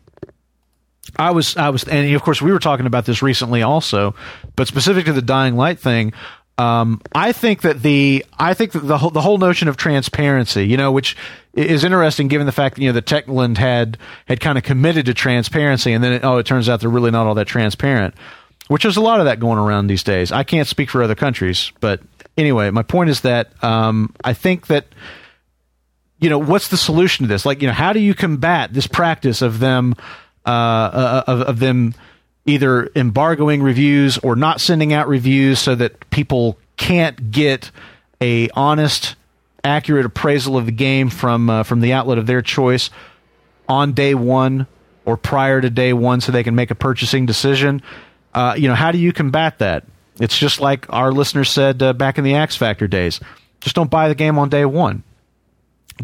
[1.17, 4.15] I was I was and of course we were talking about this recently also,
[4.55, 6.13] but specific to the Dying Light thing,
[6.63, 10.67] um, I think that the I think that the whole, the whole notion of transparency,
[10.67, 11.17] you know, which
[11.55, 15.07] is interesting given the fact that you know the Techland had had kind of committed
[15.07, 18.15] to transparency, and then it, oh, it turns out they're really not all that transparent,
[18.69, 20.31] which there's a lot of that going around these days.
[20.31, 22.01] I can't speak for other countries, but
[22.37, 24.87] anyway, my point is that um, I think that
[26.21, 27.45] you know what's the solution to this?
[27.45, 29.97] Like, you know, how do you combat this practice of them
[30.47, 31.95] uh, uh of, of them
[32.47, 37.71] either embargoing reviews or not sending out reviews so that people can't get
[38.21, 39.17] a honest,
[39.65, 42.91] accurate appraisal of the game from uh, from the outlet of their choice
[43.69, 44.67] on day one
[45.05, 47.83] or prior to day one, so they can make a purchasing decision.
[48.35, 49.85] Uh, you know, how do you combat that?
[50.21, 53.21] It's just like our listeners said uh, back in the Axe Factor days.
[53.61, 55.03] Just don't buy the game on day one.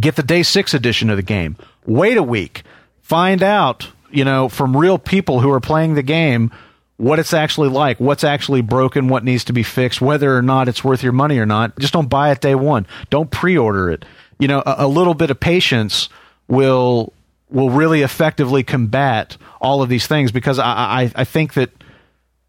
[0.01, 1.57] Get the day six edition of the game.
[1.87, 2.63] Wait a week.
[3.03, 6.51] Find out you know, from real people who are playing the game
[6.99, 10.69] what it's actually like, what's actually broken, what needs to be fixed, whether or not
[10.69, 11.79] it's worth your money or not.
[11.79, 12.87] Just don't buy it day one.
[13.09, 14.05] Don't pre-order it.
[14.39, 16.09] You know, a, a little bit of patience
[16.49, 17.13] will
[17.51, 21.71] will really effectively combat all of these things because I, I, I think that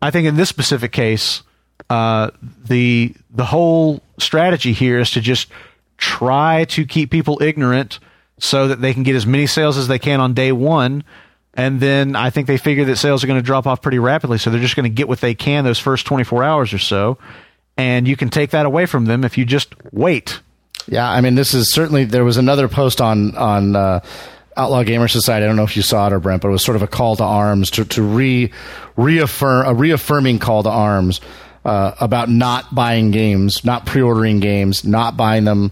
[0.01, 1.43] I think in this specific case,
[1.89, 5.47] uh, the the whole strategy here is to just
[5.97, 7.99] try to keep people ignorant
[8.39, 11.03] so that they can get as many sales as they can on day one
[11.53, 14.37] and then I think they figure that sales are going to drop off pretty rapidly.
[14.37, 17.17] So they're just going to get what they can those first 24 hours or so.
[17.77, 20.41] And you can take that away from them if you just wait.
[20.87, 22.05] Yeah, I mean, this is certainly.
[22.05, 24.01] There was another post on on uh,
[24.57, 25.45] Outlaw Gamer Society.
[25.45, 26.87] I don't know if you saw it or Brent, but it was sort of a
[26.87, 28.51] call to arms to to re
[28.97, 31.21] reaffirm a reaffirming call to arms
[31.63, 35.71] uh, about not buying games, not pre-ordering games, not buying them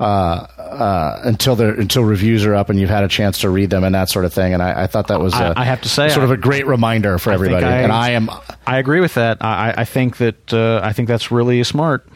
[0.00, 3.70] uh, uh, until the until reviews are up and you've had a chance to read
[3.70, 4.52] them and that sort of thing.
[4.52, 6.36] And I, I thought that was I, I have to say sort I, of a
[6.36, 7.64] great reminder for everybody.
[7.64, 8.28] I, and I am
[8.66, 9.38] I agree with that.
[9.40, 12.08] I, I think that uh, I think that's really smart.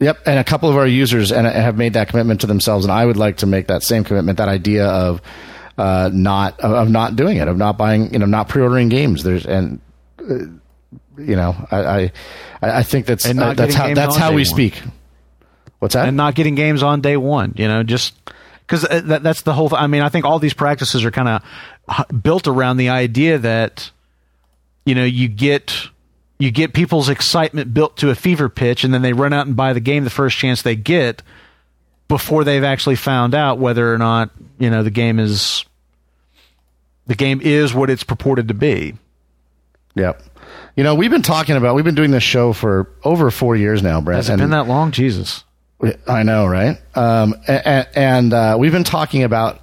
[0.00, 2.92] Yep, and a couple of our users and have made that commitment to themselves, and
[2.92, 4.38] I would like to make that same commitment.
[4.38, 5.22] That idea of
[5.78, 9.22] uh, not of not doing it, of not buying, you know, not pre-ordering games.
[9.22, 9.80] There's and
[10.18, 10.34] uh,
[11.16, 12.12] you know, I I,
[12.60, 14.82] I think that's uh, that's how that's how we speak.
[15.78, 16.08] What's that?
[16.08, 17.54] And not getting games on day one.
[17.56, 18.14] You know, just
[18.66, 19.68] because uh, that, that's the whole.
[19.68, 21.28] Th- I mean, I think all these practices are kind
[21.88, 23.90] of built around the idea that
[24.84, 25.88] you know you get
[26.38, 29.56] you get people's excitement built to a fever pitch, and then they run out and
[29.56, 31.22] buy the game the first chance they get
[32.08, 35.64] before they've actually found out whether or not you know the game is
[37.06, 38.94] the game is what it's purported to be.
[39.94, 40.22] Yep.
[40.76, 43.82] You know, we've been talking about we've been doing this show for over four years
[43.82, 44.16] now, Brent.
[44.16, 44.90] Has it been that long?
[44.90, 45.44] Jesus.
[46.06, 46.80] I know, right?
[46.94, 49.60] Um, and, and uh, we've been talking about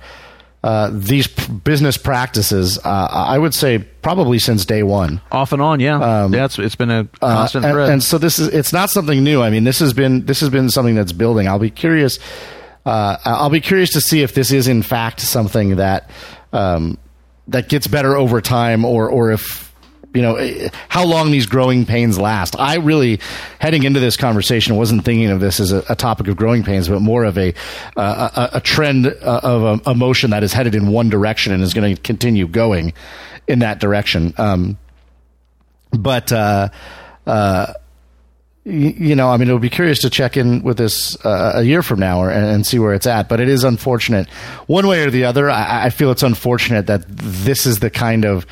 [0.64, 2.78] uh, these p- business practices.
[2.78, 5.80] Uh, I would say probably since day one, off and on.
[5.80, 6.46] Yeah, um, yeah.
[6.46, 7.90] It's, it's been a uh, constant and, thread.
[7.90, 9.42] And so this is it's not something new.
[9.42, 11.48] I mean, this has been this has been something that's building.
[11.48, 12.20] I'll be curious.
[12.86, 16.10] Uh, I'll be curious to see if this is in fact something that
[16.54, 16.98] um,
[17.48, 19.71] that gets better over time, or or if
[20.14, 22.60] you know how long these growing pains last.
[22.60, 23.20] I really,
[23.60, 26.90] heading into this conversation, wasn't thinking of this as a, a topic of growing pains,
[26.90, 27.54] but more of a
[27.96, 31.96] uh, a, a, trend of emotion that is headed in one direction and is going
[31.96, 32.94] to continue going
[33.48, 34.34] in that direction.
[34.38, 34.78] Um,
[35.92, 36.70] but uh,
[37.26, 37.74] uh,
[38.64, 41.64] you know, I mean, it would be curious to check in with this uh, a
[41.64, 43.28] year from now or, and, see where it's at.
[43.28, 44.30] But it is unfortunate,
[44.68, 45.50] one way or the other.
[45.50, 48.46] I, I feel it's unfortunate that this is the kind of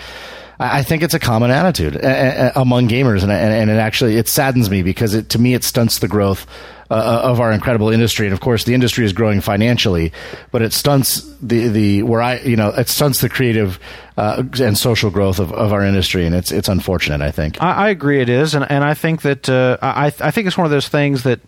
[0.62, 5.14] I think it's a common attitude among gamers, and, it actually it saddens me because
[5.14, 6.45] it, to me it stunts the growth
[6.91, 8.26] uh, uh, of our incredible industry.
[8.26, 10.12] And of course, the industry is growing financially,
[10.51, 13.80] but it stunts the the where I you know it stunts the creative
[14.18, 17.22] uh, and social growth of, of our industry, and it's it's unfortunate.
[17.22, 20.32] I think I, I agree it is, and and I think that uh, I I
[20.32, 21.39] think it's one of those things that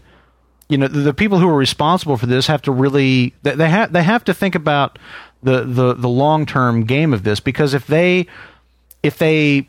[0.70, 3.91] you know the, the people who are responsible for this have to really they have
[3.91, 4.99] they have to think about
[5.43, 8.28] the the the long term game of this because if they
[9.03, 9.67] if they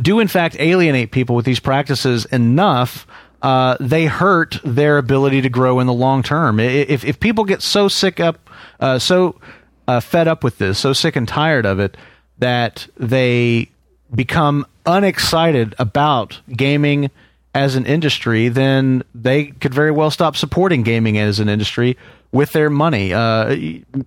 [0.00, 3.06] do in fact alienate people with these practices enough,
[3.42, 6.60] uh, they hurt their ability to grow in the long term.
[6.60, 8.48] If if people get so sick up,
[8.80, 9.40] uh, so
[9.88, 11.96] uh, fed up with this, so sick and tired of it
[12.38, 13.68] that they
[14.14, 17.10] become unexcited about gaming
[17.54, 21.96] as an industry, then they could very well stop supporting gaming as an industry
[22.30, 23.12] with their money.
[23.12, 23.56] Uh,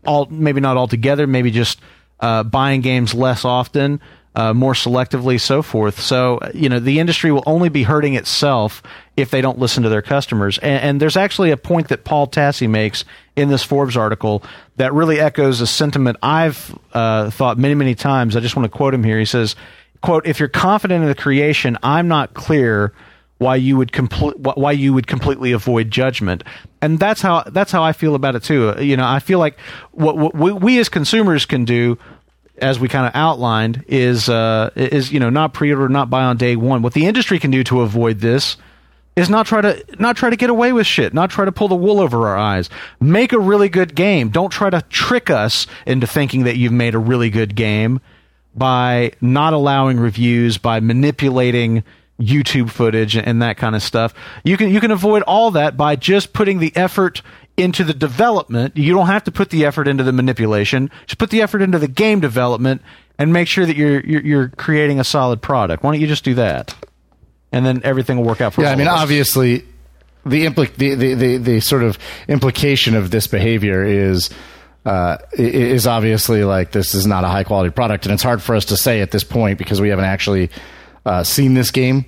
[0.05, 1.80] all maybe not altogether, maybe just
[2.20, 3.99] uh, buying games less often,
[4.36, 5.99] uh, more selectively, so forth.
[5.99, 8.84] So you know the industry will only be hurting itself
[9.16, 10.57] if they don't listen to their customers.
[10.57, 13.05] And, and there's actually a point that Paul Tassi makes
[13.36, 14.43] in this Forbes article
[14.76, 18.36] that really echoes a sentiment I've uh, thought many many times.
[18.36, 19.20] I just want to quote him here.
[19.20, 19.55] He says,
[20.01, 22.93] "quote If you're confident in the creation, I'm not clear."
[23.38, 26.44] Why you would complete why you would completely avoid judgment.
[26.82, 28.76] And that's how that's how I feel about it too.
[28.80, 29.60] You know I feel like
[29.92, 31.98] what, what we, we as consumers can do
[32.58, 36.38] as we kind of outlined is uh, is you know not pre-order not buy on
[36.38, 36.82] day one.
[36.82, 38.58] What the industry can do to avoid this
[39.16, 41.68] is not try to not try to get away with shit not try to pull
[41.68, 42.70] the wool over our eyes.
[43.02, 44.30] Make a really good game.
[44.30, 48.00] Don't try to trick us into thinking that you've made a really good game
[48.56, 51.84] by not allowing reviews by manipulating
[52.20, 54.13] YouTube footage and that kind of stuff.
[54.43, 57.22] You can you can avoid all that by just putting the effort
[57.57, 58.78] into the development.
[58.78, 60.89] You don't have to put the effort into the manipulation.
[61.07, 62.82] Just put the effort into the game development
[63.18, 65.84] and make sure that you're you're, you're creating a solid product.
[65.84, 66.74] Why don't you just do that?
[67.51, 68.68] And then everything will work out for you.
[68.68, 68.99] Yeah, I mean, us.
[68.99, 69.63] obviously,
[70.26, 71.97] the, impli- the, the, the, the sort of
[72.28, 74.30] implication of this behavior is.
[74.86, 78.55] Uh, is obviously like this is not a high quality product, and it's hard for
[78.55, 80.51] us to say at this point because we haven't actually
[81.06, 82.06] uh, seen this game.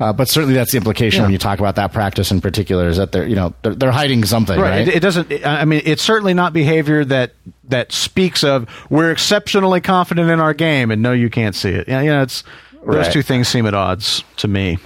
[0.00, 2.96] Uh, but certainly, that's the implication when you talk about that practice in particular is
[2.96, 4.70] that they're you know they're, they're hiding something, right?
[4.70, 4.88] Right.
[4.88, 5.46] It, it doesn't.
[5.46, 7.32] I mean, it's certainly not behavior that
[7.68, 11.86] that speaks of we're exceptionally confident in our game, and no, you can't see it.
[11.86, 12.42] Yeah, you know, it's
[12.84, 13.12] those Right.
[13.12, 14.78] two things seem at odds to me.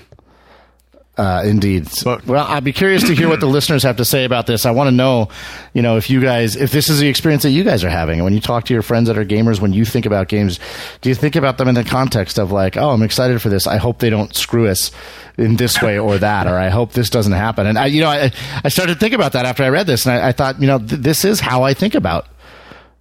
[1.18, 1.88] Uh, indeed.
[2.04, 4.64] But- well, I'd be curious to hear what the listeners have to say about this.
[4.64, 5.30] I want to know,
[5.74, 8.20] you know, if you guys, if this is the experience that you guys are having,
[8.20, 10.60] and when you talk to your friends that are gamers, when you think about games,
[11.00, 13.66] do you think about them in the context of like, oh, I'm excited for this.
[13.66, 14.92] I hope they don't screw us
[15.36, 17.66] in this way or that, or I hope this doesn't happen.
[17.66, 18.30] And I, you know, I,
[18.62, 20.68] I started to think about that after I read this, and I, I thought, you
[20.68, 22.28] know, th- this is how I think about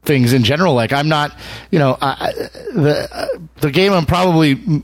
[0.01, 0.73] things in general.
[0.73, 1.37] Like, I'm not,
[1.69, 2.31] you know, I,
[2.73, 3.27] the uh,
[3.61, 4.83] the game I'm probably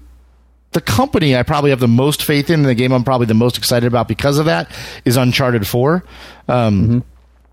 [0.73, 3.33] the company I probably have the most faith in, and the game I'm probably the
[3.33, 4.69] most excited about because of that
[5.05, 6.03] is Uncharted Four.
[6.47, 7.03] Um,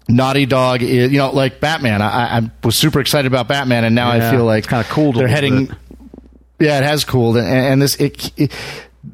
[0.08, 2.02] Naughty Dog is, you know, like Batman.
[2.02, 5.16] I, I was super excited about Batman, and now I feel like it's kinda cooled
[5.16, 5.66] They're heading.
[5.66, 5.76] bit.
[6.58, 8.52] Yeah, it has cooled, and, and this it, it.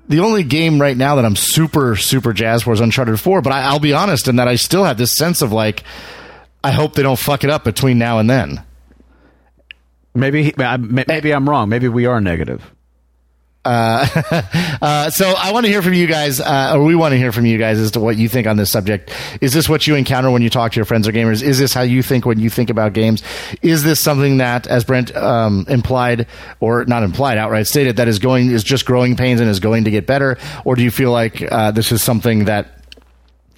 [0.09, 3.53] The only game right now that I'm super super jazzed for is Uncharted Four, but
[3.53, 5.85] I, I'll be honest in that I still have this sense of like,
[6.65, 8.63] I hope they don't fuck it up between now and then.
[10.15, 11.69] Maybe he- I- may- maybe I'm wrong.
[11.69, 12.73] Maybe we are negative.
[14.83, 17.33] Uh, so I want to hear from you guys, uh, or we want to hear
[17.33, 19.11] from you guys as to what you think on this subject.
[19.41, 21.43] Is this what you encounter when you talk to your friends or gamers?
[21.43, 23.23] Is this how you think when you think about games?
[23.63, 26.27] Is this something that, as Brent um, implied,
[26.61, 29.85] or not implied, outright stated, that is going is just growing pains and is going
[29.85, 32.77] to get better, or do you feel like uh, this is something that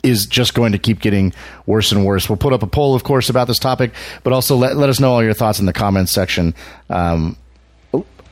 [0.02, 1.34] is just going to keep getting
[1.66, 2.28] worse and worse.
[2.28, 3.92] We'll put up a poll, of course, about this topic,
[4.22, 6.54] but also let, let us know all your thoughts in the comments section.
[6.88, 7.36] Um,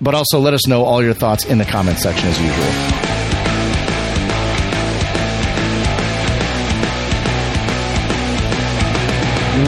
[0.00, 3.06] but also let us know all your thoughts in the comments section as usual.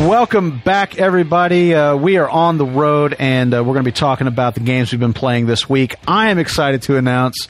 [0.07, 1.75] Welcome back, everybody.
[1.75, 4.61] Uh, we are on the road, and uh, we're going to be talking about the
[4.61, 5.97] games we've been playing this week.
[6.07, 7.49] I am excited to announce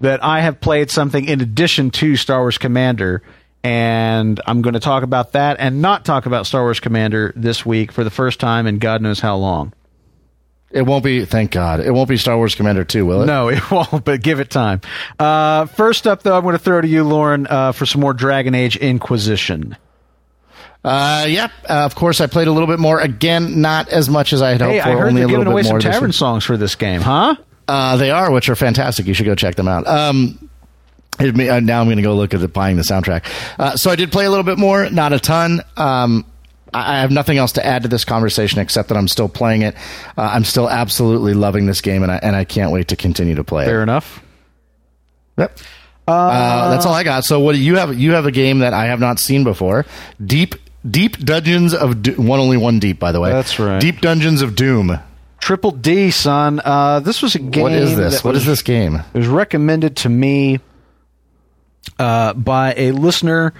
[0.00, 3.22] that I have played something in addition to Star Wars Commander,
[3.62, 7.64] and I'm going to talk about that and not talk about Star Wars Commander this
[7.64, 9.72] week for the first time in God knows how long.
[10.74, 13.26] It won't be, thank God, it won't be Star Wars Commander 2, will it?
[13.26, 14.80] No, it won't, but give it time.
[15.20, 18.12] Uh, first up, though, I'm going to throw to you, Lauren, uh, for some more
[18.12, 19.76] Dragon Age Inquisition.
[20.84, 21.52] Uh, yep.
[21.68, 22.98] Uh, of course, I played a little bit more.
[23.00, 24.88] Again, not as much as I had hoped Hey, for.
[24.88, 26.74] I heard only they're a little giving bit away some more tavern songs for this
[26.74, 27.36] game, huh?
[27.68, 29.06] Uh, they are, which are fantastic.
[29.06, 29.86] You should go check them out.
[29.86, 30.50] Um,
[31.20, 33.24] may- uh, now I'm going to go look at the, buying the soundtrack.
[33.58, 35.60] Uh, so I did play a little bit more, not a ton.
[35.76, 36.26] Um,
[36.74, 39.74] I have nothing else to add to this conversation except that I'm still playing it.
[40.18, 43.36] Uh, I'm still absolutely loving this game, and I, and I can't wait to continue
[43.36, 43.84] to play Fair it.
[43.84, 44.22] enough.
[45.38, 45.58] Yep.
[46.06, 47.24] Uh, that's all I got.
[47.24, 47.98] So what do you have?
[47.98, 49.86] You have a game that I have not seen before.
[50.24, 50.54] Deep,
[50.88, 53.30] deep dungeons of Do- one only one deep, by the way.
[53.30, 53.80] That's right.
[53.80, 54.98] Deep dungeons of doom.
[55.38, 56.60] Triple D, son.
[56.64, 57.62] Uh, this was a game.
[57.62, 58.22] What is this?
[58.24, 58.96] What was, is this game?
[59.14, 60.60] It was recommended to me
[61.98, 63.52] uh, by a listener,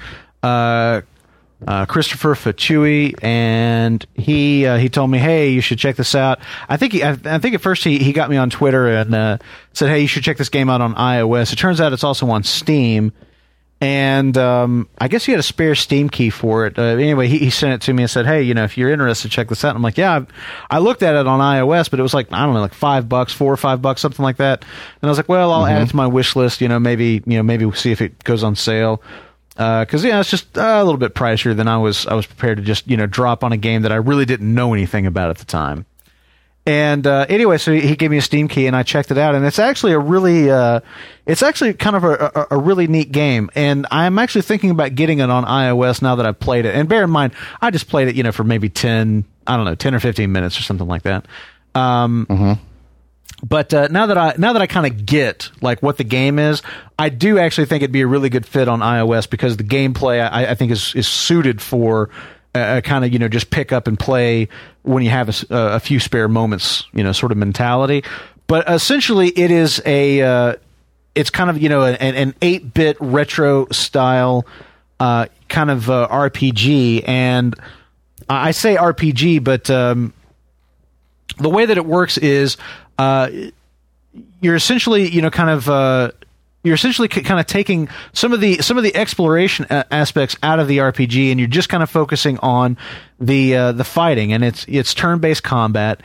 [1.66, 6.38] uh, Christopher Facui, and he uh, he told me, "Hey, you should check this out."
[6.68, 9.14] I think he, I, I think at first he, he got me on Twitter and
[9.14, 9.38] uh,
[9.72, 12.28] said, "Hey, you should check this game out on iOS." It turns out it's also
[12.30, 13.12] on Steam.
[13.80, 16.78] and um, I guess he had a spare Steam key for it.
[16.78, 18.90] Uh, anyway, he, he sent it to me and said, "Hey, you know, if you're
[18.90, 20.24] interested, check this out." And I'm like, "Yeah."
[20.70, 22.74] I, I looked at it on iOS, but it was like I don't know, like
[22.74, 24.62] five bucks, four or five bucks, something like that.
[24.62, 26.60] And I was like, "Well, I'll add it to my wish list.
[26.60, 29.02] You know, maybe you know, maybe we'll see if it goes on sale."
[29.54, 32.06] Because yeah, it's just uh, a little bit pricier than I was.
[32.06, 34.52] I was prepared to just you know drop on a game that I really didn't
[34.52, 35.86] know anything about at the time.
[36.66, 39.34] And uh, anyway, so he gave me a Steam key, and I checked it out,
[39.34, 40.80] and it's actually a really, uh,
[41.26, 43.50] it's actually kind of a, a, a, really neat game.
[43.54, 46.74] And I'm actually thinking about getting it on iOS now that I've played it.
[46.74, 49.66] And bear in mind, I just played it, you know, for maybe ten, I don't
[49.66, 51.26] know, ten or fifteen minutes or something like that.
[51.74, 52.62] Um, Mm-hmm.
[53.42, 56.38] But uh, now that I now that I kind of get like what the game
[56.38, 56.62] is,
[56.98, 60.20] I do actually think it'd be a really good fit on iOS because the gameplay
[60.20, 62.10] I, I think is is suited for
[62.54, 64.48] a, a kind of you know just pick up and play
[64.82, 68.04] when you have a few spare moments, you know, sort of mentality.
[68.46, 70.54] But essentially, it is a uh,
[71.14, 74.46] it's kind of you know an eight bit retro style
[75.00, 77.54] uh, kind of uh, RPG, and
[78.28, 80.12] I I say RPG, but um,
[81.38, 82.56] the way that it works is
[82.98, 83.28] uh,
[84.40, 86.10] you're essentially you know kind of uh,
[86.62, 90.36] you're essentially k- kind of taking some of the some of the exploration a- aspects
[90.42, 92.76] out of the RPG, and you're just kind of focusing on
[93.20, 96.00] the uh, the fighting, and it's it's turn based combat.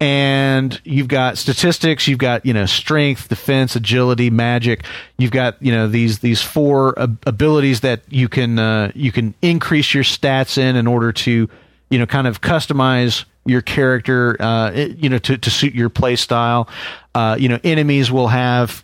[0.00, 4.84] And you've got statistics, you've got you know strength, defense, agility, magic.
[5.18, 9.34] You've got you know these these four ab- abilities that you can uh, you can
[9.40, 11.48] increase your stats in in order to
[11.90, 15.88] you know kind of customize your character uh, it- you know to, to suit your
[15.88, 16.68] play style.
[17.14, 18.82] Uh, you know enemies will have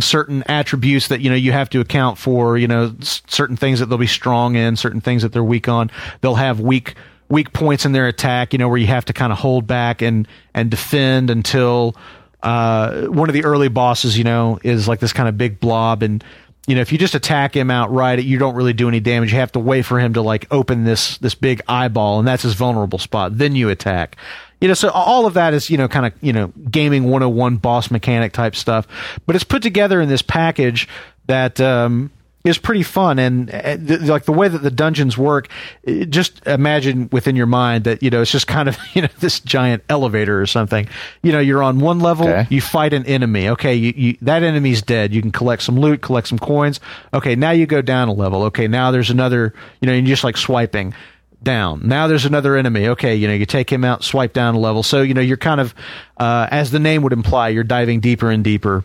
[0.00, 3.86] certain attributes that you know you have to account for you know certain things that
[3.86, 5.90] they'll be strong in certain things that they're weak on.
[6.22, 6.94] They'll have weak
[7.28, 10.02] weak points in their attack you know where you have to kind of hold back
[10.02, 11.94] and and defend until
[12.42, 16.02] uh, one of the early bosses you know is like this kind of big blob
[16.02, 16.24] and
[16.70, 19.32] you know if you just attack him outright you don't really do any damage.
[19.32, 22.44] You have to wait for him to like open this this big eyeball and that's
[22.44, 23.36] his vulnerable spot.
[23.36, 24.16] Then you attack.
[24.60, 27.56] You know so all of that is you know kind of you know gaming 101
[27.56, 28.86] boss mechanic type stuff.
[29.26, 30.86] But it's put together in this package
[31.26, 32.12] that um
[32.42, 33.18] is pretty fun.
[33.18, 35.48] And uh, th- like the way that the dungeons work
[35.86, 39.08] uh, just imagine within your mind that you know it's just kind of you know
[39.18, 40.88] this giant elevator or something.
[41.22, 42.46] You know you're on one level Okay.
[42.48, 43.48] you fight an enemy.
[43.50, 45.12] Okay you, you that enemy's dead.
[45.12, 46.80] You can collect some loot collect some coins.
[47.12, 48.44] Okay now you go down a level.
[48.44, 50.94] Okay now there's another you know you're just like swiping
[51.42, 51.86] down.
[51.86, 52.88] Now there's another enemy.
[52.88, 54.82] Okay you know you take him out swipe down a level.
[54.82, 55.74] So you know you're kind of
[56.16, 58.82] uh, as the name would imply you're diving deeper and deeper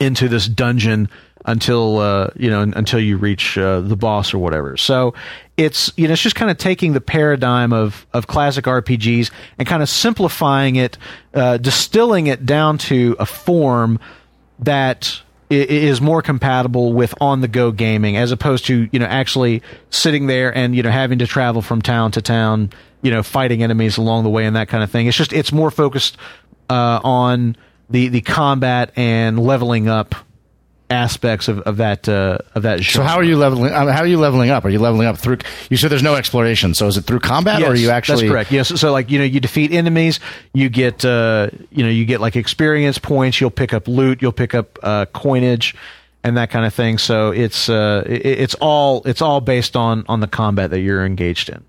[0.00, 1.08] into this dungeon
[1.44, 4.76] until uh, you know until you reach uh, the boss or whatever.
[4.76, 5.14] So
[5.56, 9.66] it's you know it's just kind of taking the paradigm of of classic RPGs and
[9.66, 10.98] kind of simplifying it,
[11.34, 13.98] uh, distilling it down to a form
[14.60, 19.62] that is more compatible with on the go gaming as opposed to you know actually
[19.90, 22.70] sitting there and you know having to travel from town to town
[23.02, 25.52] you know fighting enemies along the way and that kind of thing it's just it's
[25.52, 26.16] more focused
[26.70, 27.54] uh, on
[27.90, 30.14] the the combat and leveling up
[30.92, 33.72] aspects of, of that uh, of that So how are you leveling?
[33.72, 34.64] uh, How are you leveling up?
[34.64, 35.38] Are you leveling up through?
[35.70, 36.74] You said there's no exploration.
[36.74, 38.22] So is it through combat, or are you actually?
[38.22, 38.52] That's correct.
[38.52, 38.80] Yes.
[38.80, 40.20] So like you know, you defeat enemies,
[40.54, 43.40] you get uh, you know, you get like experience points.
[43.40, 44.22] You'll pick up loot.
[44.22, 45.74] You'll pick up uh, coinage,
[46.22, 46.98] and that kind of thing.
[46.98, 51.04] So it's uh, it, it's all it's all based on on the combat that you're
[51.04, 51.64] engaged in.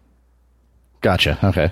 [1.01, 1.37] Gotcha.
[1.43, 1.71] Okay.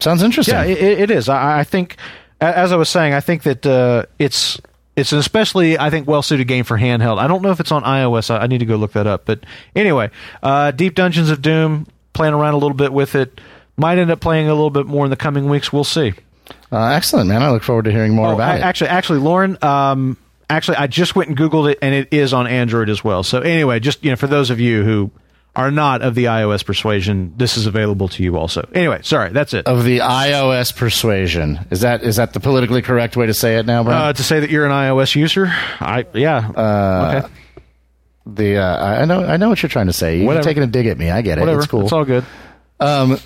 [0.00, 0.54] Sounds interesting.
[0.54, 1.28] Yeah, it, it is.
[1.28, 1.96] I, I think,
[2.40, 4.60] as I was saying, I think that uh, it's
[4.98, 7.18] it's an especially I think well suited game for handheld.
[7.18, 8.30] I don't know if it's on iOS.
[8.30, 9.24] I, I need to go look that up.
[9.24, 9.40] But
[9.74, 10.10] anyway,
[10.42, 11.86] uh, Deep Dungeons of Doom.
[12.14, 13.40] Playing around a little bit with it.
[13.76, 15.72] Might end up playing a little bit more in the coming weeks.
[15.72, 16.14] We'll see.
[16.72, 17.44] uh, excellent, man.
[17.44, 18.62] I look forward to hearing more Oh, about I- it.
[18.62, 19.56] Actually, actually, Lauren.
[19.62, 20.16] Um,
[20.50, 23.22] actually, I just went and googled it, and it is on Android as well.
[23.22, 25.12] So anyway, just you know, for those of you who
[25.58, 28.66] are not of the iOS persuasion, this is available to you also.
[28.72, 29.66] Anyway, sorry, that's it.
[29.66, 31.58] of the iOS persuasion.
[31.72, 34.00] Is that is that the politically correct way to say it now, Brian?
[34.00, 35.46] Uh, to say that you're an iOS user,
[35.80, 36.48] I yeah.
[36.48, 37.34] Uh, okay,
[38.24, 40.18] the uh, I know I know what you're trying to say.
[40.18, 40.44] You're Whatever.
[40.44, 41.10] taking a dig at me.
[41.10, 41.40] I get it.
[41.40, 41.58] whatever.
[41.58, 41.82] It's cool.
[41.82, 42.24] It's all good.
[42.78, 43.18] Um,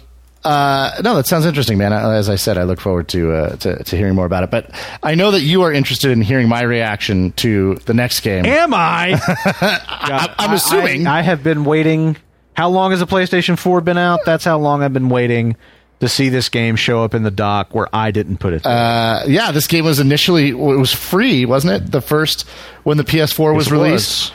[0.44, 1.92] uh, no, that sounds interesting, man.
[1.92, 4.50] As I said, I look forward to, uh, to to hearing more about it.
[4.50, 4.70] But
[5.02, 8.44] I know that you are interested in hearing my reaction to the next game.
[8.46, 9.20] Am I?
[9.26, 11.06] I- I'm assuming.
[11.06, 12.16] I, I have been waiting.
[12.54, 14.20] How long has the PlayStation 4 been out?
[14.26, 15.56] That's how long I've been waiting
[16.00, 18.66] to see this game show up in the dock where I didn't put it.
[18.66, 21.92] uh, yeah, this game was initially it was free, wasn't it?
[21.92, 22.42] The first
[22.82, 24.32] when the PS4 was released.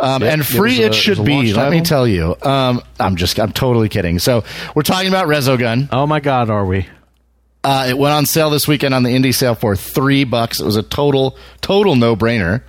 [0.00, 1.52] Um, Yep, and free was a- it it should be.
[1.52, 2.36] Let me tell you.
[2.42, 4.18] Um, I'm just I'm totally kidding.
[4.20, 4.44] So
[4.74, 5.88] we're talking about Resogun.
[5.92, 6.86] oh my God, are we?
[7.64, 10.60] Uh, it went on sale this weekend on the indie sale for three bucks.
[10.60, 12.62] It was a total total no brainer.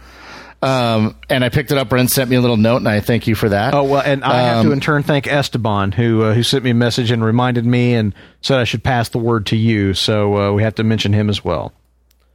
[0.61, 1.87] Um, and I picked it up.
[1.87, 3.73] Brent sent me a little note, and I thank you for that.
[3.73, 6.65] Oh well, and I have to Um, in turn thank Esteban who uh, who sent
[6.65, 9.93] me a message and reminded me and said I should pass the word to you.
[9.93, 11.71] So uh, we have to mention him as well.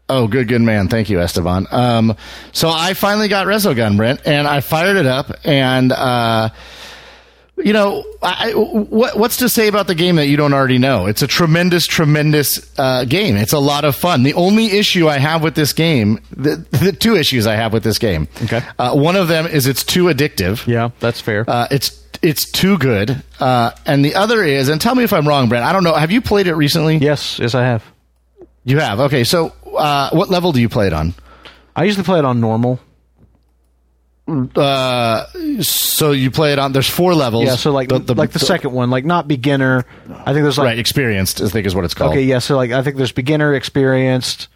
[0.08, 0.88] Oh, good, good man.
[0.88, 1.66] Thank you, Esteban.
[1.70, 2.16] Um,
[2.52, 5.32] so I finally got Resogun, Brent, and I fired it up.
[5.44, 6.50] And, uh,
[7.56, 11.06] you know, I, what, what's to say about the game that you don't already know?
[11.06, 13.36] It's a tremendous, tremendous uh, game.
[13.36, 14.24] It's a lot of fun.
[14.24, 17.84] The only issue I have with this game, the, the two issues I have with
[17.84, 18.28] this game.
[18.42, 18.60] Okay.
[18.78, 20.66] Uh, one of them is it's too addictive.
[20.66, 21.44] Yeah, that's fair.
[21.48, 23.22] Uh, it's it's too good.
[23.38, 25.64] Uh, and the other is, and tell me if I'm wrong, Brent.
[25.64, 25.94] I don't know.
[25.94, 26.96] Have you played it recently?
[26.96, 27.84] yes, yes, I have.
[28.64, 29.00] You have.
[29.00, 29.24] Okay.
[29.24, 31.14] So, uh, what level do you play it on?
[31.76, 32.80] I usually play it on normal.
[34.26, 35.26] Uh,
[35.60, 36.72] so you play it on.
[36.72, 37.44] There's four levels.
[37.44, 39.84] Yeah, so like the like the, second one, like not beginner.
[40.08, 41.42] I think there's like right experienced.
[41.42, 42.12] I think is what it's called.
[42.12, 42.38] okay, yeah.
[42.38, 44.48] So like I think there's beginner, experienced,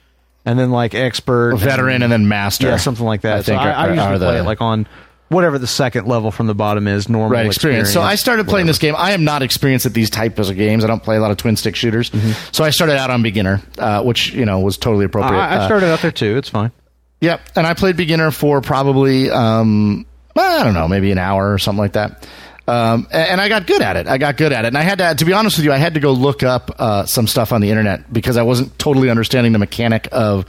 [0.47, 2.69] and then like expert, veteran and then master.
[2.69, 3.41] yeah, something like that.
[3.41, 4.89] I think so I, I usually are play it like on
[5.29, 7.09] whatever the second level from the bottom is.
[7.09, 7.93] Normal, Right, experience.
[7.93, 8.69] So I started playing whatever.
[8.71, 8.95] this game.
[8.97, 10.85] I am not experienced at these types of games.
[10.85, 12.11] I don't play a lot of twin stick shooters.
[12.53, 15.39] So I started out on beginner, uh, which you know was totally appropriate.
[15.41, 16.37] I, I Uh, started out there too.
[16.37, 16.73] It's fine.
[17.21, 20.07] Yep, and I played beginner for probably um,
[20.37, 22.27] I don't know, maybe an hour or something like that.
[22.69, 24.07] Um, and I got good at it.
[24.07, 25.79] I got good at it, and I had to, to be honest with you, I
[25.79, 29.09] had to go look up uh, some stuff on the internet because I wasn't totally
[29.09, 30.45] understanding the mechanic of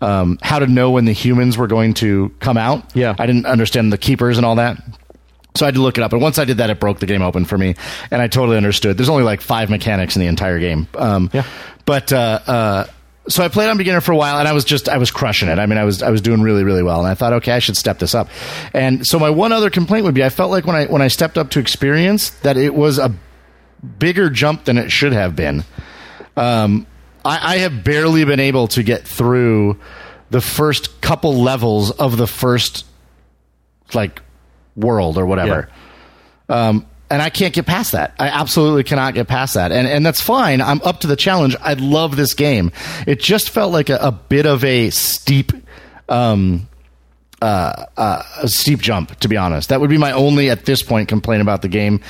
[0.00, 2.84] um, how to know when the humans were going to come out.
[2.96, 3.14] Yeah.
[3.16, 4.82] I didn't understand the keepers and all that.
[5.54, 7.06] So I had to look it up, and once I did that, it broke the
[7.06, 7.76] game open for me,
[8.10, 8.96] and I totally understood.
[8.96, 10.88] There's only like five mechanics in the entire game.
[10.96, 11.44] Um, Yeah.
[11.86, 12.86] But uh, uh,
[13.30, 15.48] so I played on beginner for a while, and I was just I was crushing
[15.48, 15.58] it.
[15.58, 17.58] I mean, I was I was doing really really well, and I thought, okay, I
[17.58, 18.28] should step this up.
[18.74, 21.08] And so my one other complaint would be, I felt like when I when I
[21.08, 23.14] stepped up to experience that it was a
[23.98, 25.64] bigger jump than it should have been.
[26.36, 26.86] Um,
[27.24, 29.78] I, I have barely been able to get through
[30.30, 32.86] the first couple levels of the first
[33.94, 34.22] like
[34.76, 35.68] world or whatever.
[36.48, 38.14] Um, and I can't get past that.
[38.18, 39.72] I absolutely cannot get past that.
[39.72, 40.60] And and that's fine.
[40.60, 41.56] I'm up to the challenge.
[41.60, 42.70] I love this game.
[43.06, 45.52] It just felt like a, a bit of a steep
[46.08, 46.66] um
[47.42, 49.70] uh, uh, a steep jump, to be honest.
[49.70, 52.00] That would be my only, at this point, complaint about the game.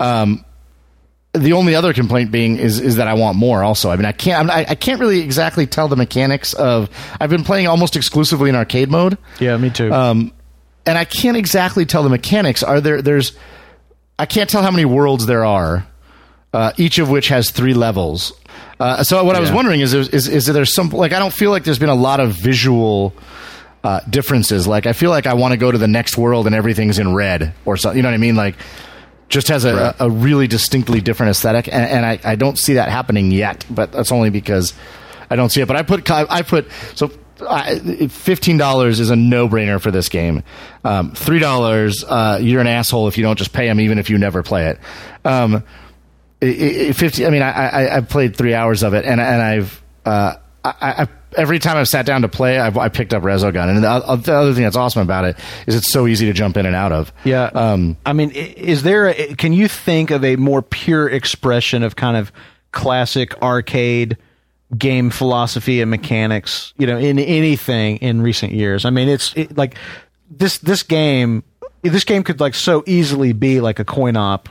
[0.00, 0.44] Um,
[1.32, 3.62] the only other complaint being is is that I want more.
[3.62, 6.90] Also, I mean, I can't I, I can't really exactly tell the mechanics of.
[7.20, 9.92] I've been playing almost exclusively in arcade mode, Yeah, me too.
[9.92, 10.32] um,
[10.86, 12.64] and I can't exactly tell the mechanics.
[12.64, 13.00] Are there?
[13.00, 13.32] There's.
[14.20, 15.86] I can't tell how many worlds there are,
[16.52, 18.32] uh, each of which has three levels.
[18.78, 21.50] Uh, so what I was wondering is, is is there some like I don't feel
[21.50, 23.14] like there's been a lot of visual
[23.82, 24.66] uh, differences.
[24.66, 27.14] Like I feel like I want to go to the next world and everything's in
[27.14, 27.96] red or something.
[27.96, 28.36] You know what I mean?
[28.36, 28.56] Like
[29.28, 29.94] just has a, Right.
[30.00, 33.64] a really distinctly different aesthetic, and, and I, I don't see that happening yet.
[33.70, 34.74] But that's only because
[35.30, 35.66] I don't see it.
[35.68, 37.10] But I put I put so.
[37.42, 40.42] I, Fifteen dollars is a no-brainer for this game.
[40.84, 44.10] Um, Three dollars, uh, you're an asshole if you don't just pay them, even if
[44.10, 44.78] you never play it.
[45.24, 45.64] Um,
[46.40, 47.26] it, it, fifty.
[47.26, 50.34] I mean, I, I I've played three hours of it, and and I've uh,
[50.64, 53.84] I, I every time I've sat down to play, I've, I picked up Resogun, and
[53.84, 55.36] the, the other thing that's awesome about it
[55.66, 57.12] is it's so easy to jump in and out of.
[57.24, 57.44] Yeah.
[57.44, 59.08] Um, I mean, is there?
[59.08, 62.32] A, can you think of a more pure expression of kind of
[62.72, 64.16] classic arcade
[64.76, 66.74] game philosophy and mechanics?
[66.78, 68.84] You know, in anything in recent years.
[68.84, 69.76] I mean, it's it, like
[70.30, 70.58] this.
[70.58, 71.42] This game.
[71.82, 74.48] This game could like so easily be like a coin op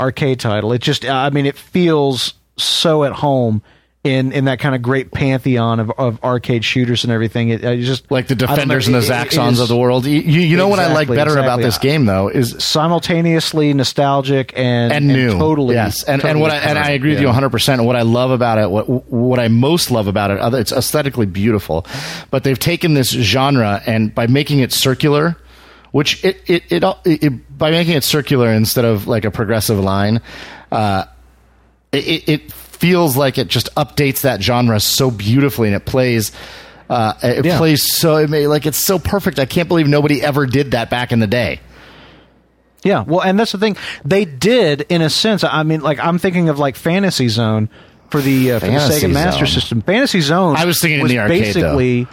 [0.00, 0.72] arcade title.
[0.72, 1.04] It just.
[1.04, 3.62] I mean, it feels so at home.
[4.08, 7.76] In, in that kind of great pantheon of, of arcade shooters and everything, it, I
[7.80, 10.06] just like the know, defenders and the it- it- it Zaxxons is- of the world.
[10.06, 13.74] You, you you know what I like Exactly, better about this game though is simultaneously
[13.74, 17.20] nostalgic and and new, totally yes, and totally and what I, and I agree with
[17.20, 17.50] you 100.
[17.50, 17.82] percent.
[17.84, 21.26] What I love about it, what what I most love about it, other it's aesthetically
[21.26, 21.86] beautiful,
[22.30, 25.36] but they've taken this genre and by making it circular,
[25.92, 29.78] which it it, it, it, it by making it circular instead of like a progressive
[29.78, 30.20] line,
[30.72, 31.04] uh,
[31.92, 36.32] it, it feels like it just updates that genre so beautifully and it plays.
[36.88, 37.58] Uh, it Yeah.
[37.58, 39.38] plays so it may, like it's so perfect.
[39.38, 41.60] I can't believe nobody ever did that back in the day.
[42.84, 45.42] Yeah, well, and that's the thing they did in a sense.
[45.44, 47.68] I mean, like I'm thinking of like Fantasy Zone
[48.08, 49.82] for the uh, for the Fantasy Sega Master System.
[49.82, 50.56] Fantasy Zone.
[50.56, 51.76] I was thinking in was the arcade, though.
[51.76, 52.06] basically.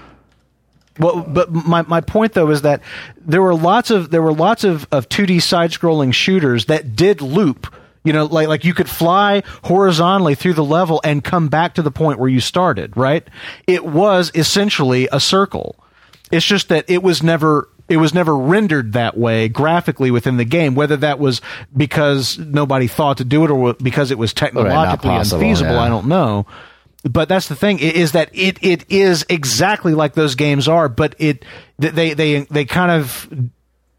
[0.97, 2.81] Well, but my, my point though is that
[3.19, 7.21] there were lots of there were lots of, of 2D side scrolling shooters that did
[7.21, 7.73] loop.
[8.05, 11.81] You know, like like you could fly horizontally through the level and come back to
[11.81, 12.95] the point where you started.
[12.95, 13.27] Right?
[13.67, 15.75] It was essentially a circle.
[16.31, 20.45] It's just that it was never it was never rendered that way graphically within the
[20.45, 20.75] game.
[20.75, 21.41] Whether that was
[21.75, 25.81] because nobody thought to do it or because it was technologically possible, unfeasible, yeah.
[25.81, 26.47] I don't know.
[27.03, 31.15] but that's the thing is that it it is exactly like those games are, but
[31.19, 31.45] it
[31.77, 33.29] they they they kind of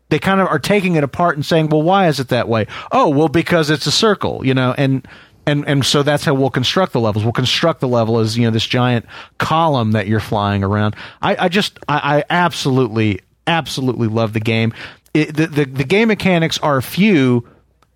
[0.08, 2.66] they kind of are taking it apart and saying, well, why is it that way?
[2.92, 5.06] Oh, well, because it's a circle, you know, and
[5.46, 7.24] and and so that's how we'll construct the levels.
[7.24, 9.06] We'll construct the level as you know this giant
[9.38, 10.96] column that you're flying around.
[11.22, 14.72] I, I just I, I absolutely absolutely love the game.
[15.14, 17.48] It, the, the the game mechanics are few.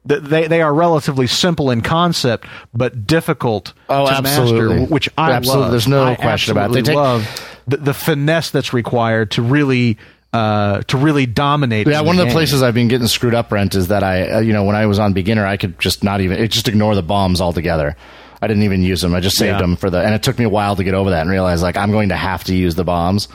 [0.08, 4.76] th- They they are relatively simple in concept, but difficult Oh, to absolutely.
[4.80, 5.62] master, which I Absolutely.
[5.62, 5.70] love.
[5.72, 6.74] There's no I question about it.
[6.74, 7.26] They take- love
[7.66, 9.98] the, the finesse that's required to really
[10.32, 11.86] uh, to really dominate.
[11.88, 12.32] Yeah, one of the game.
[12.32, 14.86] places I've been getting screwed up, Brent, is that I, uh, you know, when I
[14.86, 17.96] was on beginner, I could just not even, it just ignore the bombs altogether.
[18.42, 19.14] I didn't even use them.
[19.14, 19.58] I just saved Yeah.
[19.60, 21.62] them for the, and it took me a while to get over that and realize
[21.62, 23.28] like I'm going to have to use the bombs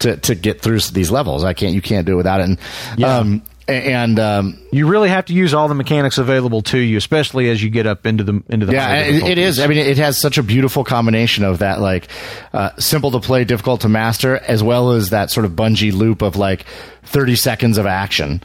[0.00, 1.44] to to get through these levels.
[1.44, 2.44] I can't, you can't do it without it.
[2.44, 2.58] And,
[2.96, 3.16] Yeah.
[3.18, 7.48] um, and um, You really have to use all the mechanics available to you, especially
[7.50, 8.72] as you get up into the into the.
[8.72, 12.08] yeah, it, it I mean, it has such a beautiful combination of that, like
[12.52, 16.22] uh, simple to play, difficult to master, as well as that sort of Bungie loop
[16.22, 16.66] of like
[17.04, 18.42] 30 seconds of action.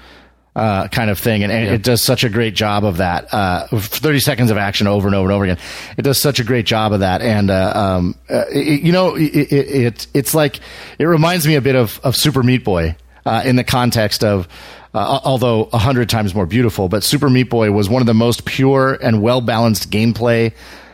[0.55, 3.31] Uh, kind of thing, and, and it does such a great job of that.
[3.33, 5.59] Uh, Thirty seconds of action over and over and over again.
[5.95, 9.15] It does such a great job of that, and uh, um, uh, it, you know,
[9.15, 10.59] it, it, it it's like
[10.97, 14.49] it reminds me a bit of of Super Meat Boy uh, in the context of
[14.93, 16.89] uh, although a hundred times more beautiful.
[16.89, 20.53] But Super Meat Boy was one of the most pure and well balanced gameplay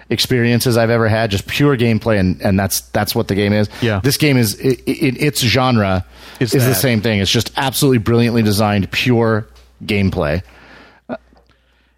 [0.09, 1.31] experiences I've ever had.
[1.31, 3.69] Just pure gameplay, and, and that's that's what the game is.
[3.81, 3.99] Yeah.
[4.03, 6.05] this game is in its genre
[6.39, 7.19] Is is the same thing.
[7.19, 9.47] It's just absolutely brilliantly designed, pure
[9.83, 10.43] gameplay.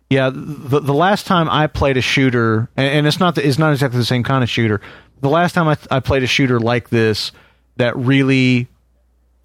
[0.10, 3.58] Yeah, the the last time I played a shooter, and, and it's not the, it's
[3.58, 4.80] not exactly the same kind of shooter.
[5.20, 7.34] The last time I, I played a shooter like this,
[7.76, 8.68] that really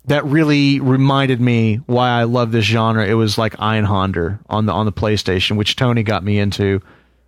[0.07, 3.07] that really reminded me why I love this genre.
[3.07, 6.81] It was like Einhander on the on the PlayStation, which Tony got me into.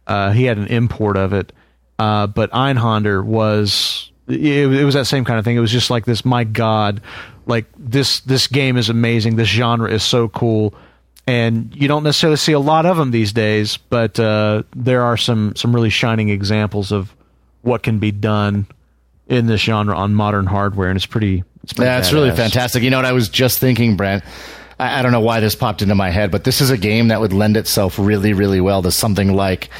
[0.07, 1.53] Uh, he had an import of it,
[1.99, 5.57] uh, but Einhander was it, it was that same kind of thing.
[5.57, 6.25] It was just like this.
[6.25, 7.01] My God,
[7.47, 9.37] like this this game is amazing.
[9.37, 10.75] This genre is so cool,
[11.27, 13.77] and you don't necessarily see a lot of them these days.
[13.77, 17.15] But uh, there are some some really shining examples of
[17.63, 18.67] what can be done
[19.29, 21.45] in this genre on modern hardware, and it's pretty.
[21.65, 22.83] It's Yeah, it's really fantastic.
[22.83, 24.25] You know what I was just thinking, Brent?
[24.79, 27.09] I, I don't know why this popped into my head, but this is a game
[27.09, 29.71] that would lend itself really, really well to something like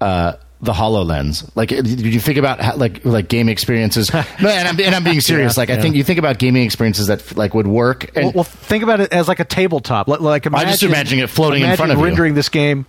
[0.00, 1.50] uh, the Hololens.
[1.54, 4.12] Like, did you think about how, like like game experiences?
[4.14, 5.56] no, and I'm, and I'm being serious.
[5.56, 5.82] Yeah, like, I yeah.
[5.82, 8.16] think you think about gaming experiences that like would work.
[8.16, 10.08] And Well, well, think about it as like a tabletop.
[10.08, 12.04] Like, like I'm just imagining it floating in imagine front of you.
[12.04, 12.86] rendering this game.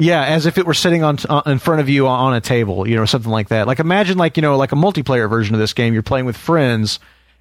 [0.00, 2.88] Yeah, as if it were sitting on uh, in front of you on a table,
[2.88, 3.68] you know, something like that.
[3.68, 5.94] Like imagine like you know like a multiplayer version of this game.
[5.94, 6.98] You're playing with friends,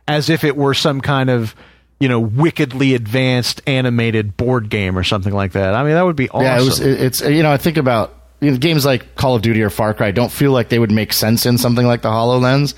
[0.07, 1.55] as if it were some kind of
[1.99, 5.73] you know wickedly advanced animated board game or something like that.
[5.73, 6.43] I mean, that would be awesome.
[6.45, 6.79] Yeah, it was.
[6.79, 9.69] it- It's you know I think about you know, games like Call of Duty or
[9.69, 12.73] Far Cry don't feel like they would make sense in something like the Hololens.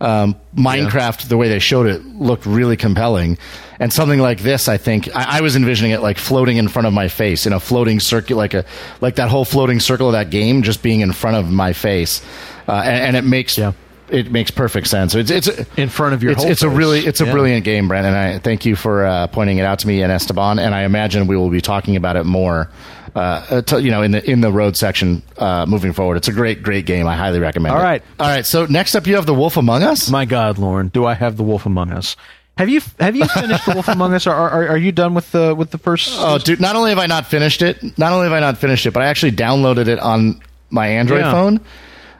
[0.00, 3.38] Um, Minecraft, the way they showed it, looked really compelling,
[3.78, 6.86] and something like this, I think I, I was envisioning it like floating in front
[6.88, 8.64] of my face in a floating circle, like a
[9.00, 12.22] like that whole floating circle of that game just being in front of my face,
[12.68, 13.72] uh, and, and it makes Yeah.
[14.08, 15.14] It makes perfect sense.
[15.14, 17.32] It's it's In front of your It's, whole it's a really it's a Yeah.
[17.32, 20.12] brilliant game, Brent, and I thank you for uh, pointing it out to me and
[20.12, 20.58] Esteban.
[20.58, 22.70] And I imagine we will be talking about it more,
[23.14, 26.16] uh, to, you know, in the in the road section uh, moving forward.
[26.16, 27.06] It's a great great game.
[27.06, 27.74] I highly recommend.
[27.74, 27.84] All it.
[27.84, 28.02] right.
[28.20, 28.44] all right.
[28.46, 30.10] So next up, you have The Wolf Among Us.
[30.10, 32.16] My God, Lauren, do I have the Wolf Among Us?
[32.56, 34.26] Have you have you finished the Wolf Among Us?
[34.28, 36.14] Or are, are you done with the with the first?
[36.20, 36.60] Oh, dude!
[36.60, 39.02] Not only have I not finished it, not only have I not finished it, but
[39.02, 40.40] I actually downloaded it on
[40.70, 41.32] my Android Yeah.
[41.32, 41.60] phone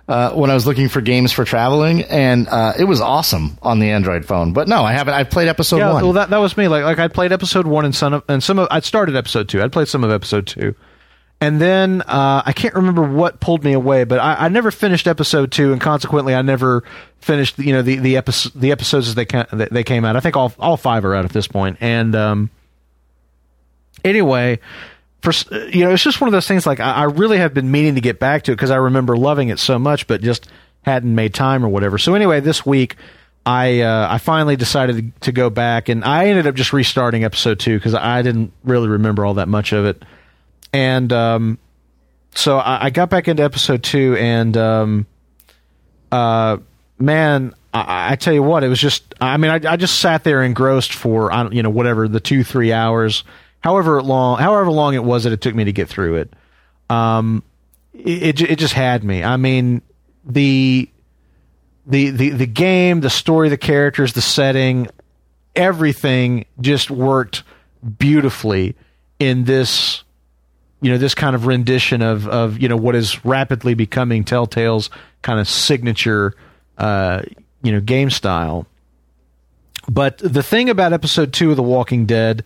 [0.07, 3.79] uh, when I was looking for games for traveling, and uh, it was awesome on
[3.79, 4.53] the Android phone.
[4.53, 5.15] But no, I haven't.
[5.15, 6.03] I've played episode yeah, one.
[6.03, 6.69] well, that that was me.
[6.69, 9.49] Like like I played episode one and some of and some of I'd started episode
[9.49, 9.63] two.
[9.63, 10.75] I'd played some of episode two,
[11.41, 15.07] and then uh, I can't remember what pulled me away, but I, I never finished
[15.07, 16.85] episode two, and consequently, I never
[17.21, 20.17] finished you know the the episode the episodes as they ca- they came out.
[20.17, 21.79] I think all all five are out at this point.
[21.79, 22.51] point, and um,
[24.05, 24.61] anyway.
[25.25, 25.33] For,
[25.71, 26.67] you know, it's just one of those things.
[26.67, 29.17] Like I, I really have been meaning to get back to it because I remember
[29.17, 30.49] loving it so much, but just
[30.83, 31.99] hadn't made time or whatever.
[31.99, 32.97] So anyway, this week
[33.47, 37.61] I uh, I finally decided to go back, and I ended up just restarting episode
[37.61, 40.03] two because I didn't really remember all that much of it,
[40.73, 41.59] and um,
[42.35, 45.07] so I, I got back into episode two, and um,
[46.11, 46.57] uh,
[46.99, 49.15] man, I, I tell you what, it was just.
[49.21, 52.21] I mean, I, I just sat there engrossed for I don't, you know whatever the
[52.21, 53.25] two three hours,
[53.65, 56.31] however long, however long it was that it took me to get through it.
[56.91, 57.43] Um,
[57.95, 59.25] it it, just had me.
[59.25, 59.81] I mean,
[60.23, 60.87] the
[61.87, 64.89] the the the game, the story, the characters, the setting,
[65.57, 67.43] everything just worked
[67.99, 68.77] beautifully
[69.19, 70.05] in this
[70.83, 74.91] you know this kind of rendition of of you know what is rapidly becoming Telltale's
[75.23, 76.35] kind of signature
[76.77, 77.23] uh,
[77.63, 78.67] you know game style.
[79.89, 82.45] But the thing about episode two of The Walking Dead,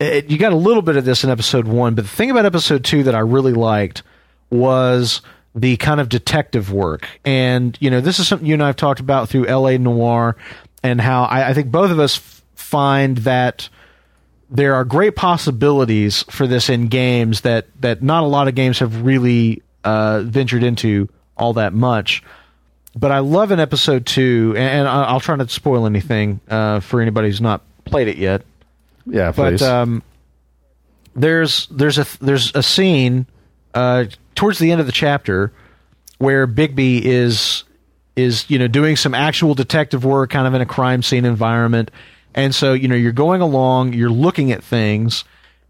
[0.00, 2.46] it, you got a little bit of this in episode one, but the thing about
[2.46, 4.02] episode two that I really liked
[4.50, 5.20] was
[5.54, 7.08] the kind of detective work.
[7.24, 10.36] And, you know, this is something you and I have talked about through LA Noire
[10.82, 13.68] and how I, I think both of us f- find that
[14.50, 18.78] there are great possibilities for this in games that, that not a lot of games
[18.78, 22.22] have really uh, ventured into all that much
[22.98, 26.80] but I love in episode two, and, and I'll try not to spoil anything uh,
[26.80, 28.42] for anybody who's not played it yet.
[29.10, 29.62] Yeah, But please.
[29.62, 30.02] um,
[31.14, 33.26] there's there's a there's a scene
[33.74, 34.04] uh,
[34.34, 35.52] towards the end of the chapter
[36.18, 37.64] where Bigby is
[38.16, 41.90] is you know doing some actual detective work, kind of in a crime scene environment,
[42.34, 45.24] and so you know you're going along, you're looking at things,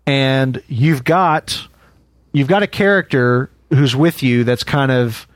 [0.07, 1.69] and you've got
[2.33, 5.27] you've got a character who's with you that's kind of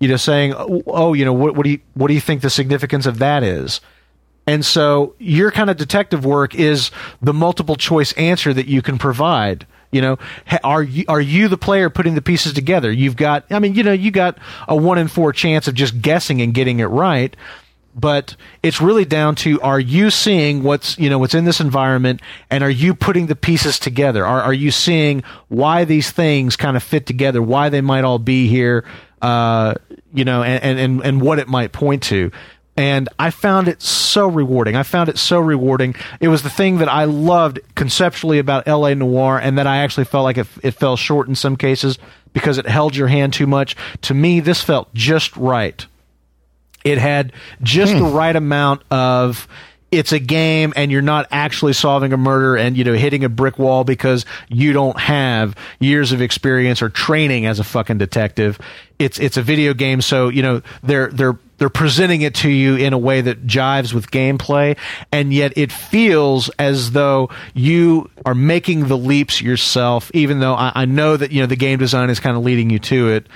[0.00, 2.42] you know saying oh, oh you know what, what do you what do you think
[2.42, 3.80] the significance of that is
[4.46, 6.90] and so your kind of detective work is
[7.20, 9.66] the multiple choice answer that you can provide.
[9.90, 10.18] You know,
[10.62, 12.92] are you are you the player putting the pieces together?
[12.92, 14.38] You've got, I mean, you know, you got
[14.68, 17.34] a one in four chance of just guessing and getting it right,
[17.94, 22.20] but it's really down to are you seeing what's you know what's in this environment,
[22.50, 24.26] and are you putting the pieces together?
[24.26, 27.40] Are are you seeing why these things kind of fit together?
[27.40, 28.84] Why they might all be here?
[29.22, 29.74] Uh,
[30.12, 32.30] you know, and and and what it might point to
[32.76, 34.76] and I found it so rewarding.
[34.76, 35.94] I found it so rewarding.
[36.20, 40.04] It was the thing that I loved conceptually about LA Noire, and that I actually
[40.04, 41.98] felt like it, it fell short in some cases
[42.32, 43.76] because it held your hand too much.
[44.02, 45.86] To me, this felt just right.
[46.84, 48.14] It had just the hmm.
[48.14, 49.48] right amount of
[49.90, 53.28] it's a game and you're not actually solving a murder and you know hitting a
[53.28, 58.58] brick wall because you don't have years of experience or training as a fucking detective.
[58.98, 62.76] It's it's a video game so you know they're they're they're presenting it to you
[62.76, 64.76] in a way that jives with gameplay
[65.12, 70.72] and yet it feels as though you are making the leaps yourself even though I,
[70.74, 73.26] I know that you know the game design is kind of leading you to it.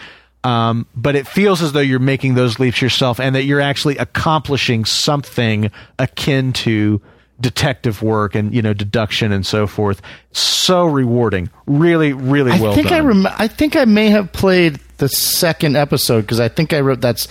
[0.42, 3.98] Um, but it feels as though you're making those leaps yourself and that you're actually
[3.98, 7.02] accomplishing something akin to
[7.38, 10.00] detective work and you know deduction and so forth.
[10.32, 11.50] So rewarding.
[11.66, 12.96] Really really well think done.
[12.96, 16.80] I rem- I think I may have played the second episode because I think I
[16.80, 17.28] wrote that's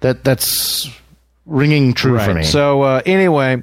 [0.00, 0.88] that that's
[1.46, 2.42] ringing true for me.
[2.44, 3.62] So uh, anyway,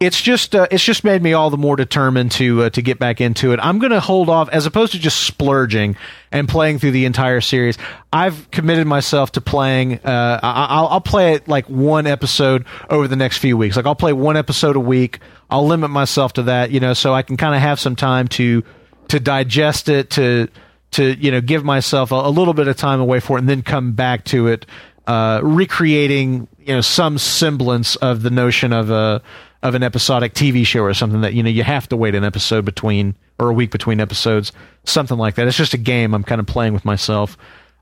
[0.00, 2.98] it's just uh, it's just made me all the more determined to uh, to get
[2.98, 3.60] back into it.
[3.62, 5.96] I'm going to hold off as opposed to just splurging
[6.32, 7.78] and playing through the entire series.
[8.12, 10.00] I've committed myself to playing.
[10.04, 13.76] Uh, I- I'll, I'll play it like one episode over the next few weeks.
[13.76, 15.20] Like I'll play one episode a week.
[15.50, 18.28] I'll limit myself to that, you know, so I can kind of have some time
[18.28, 18.62] to
[19.08, 20.48] to digest it to
[20.92, 23.48] to you know give myself a, a little bit of time away for it and
[23.48, 24.66] then come back to it
[25.06, 29.22] uh, recreating you know some semblance of the notion of a
[29.62, 32.24] of an episodic TV show or something that you know you have to wait an
[32.24, 34.52] episode between or a week between episodes
[34.84, 37.36] something like that it's just a game I'm kind of playing with myself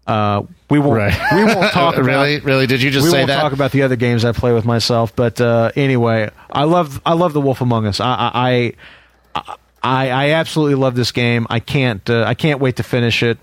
[0.06, 1.32] uh, we won't Right.
[1.34, 2.66] we won't talk about really, really?
[2.66, 3.40] Did you just we say won't that?
[3.40, 7.14] talk about the other games I play with myself, but uh, anyway, I love I
[7.14, 8.00] love The Wolf Among Us.
[8.00, 8.74] I
[9.34, 9.52] I
[9.82, 11.46] I, I absolutely love this game.
[11.48, 13.38] I can't uh, I can't wait to finish it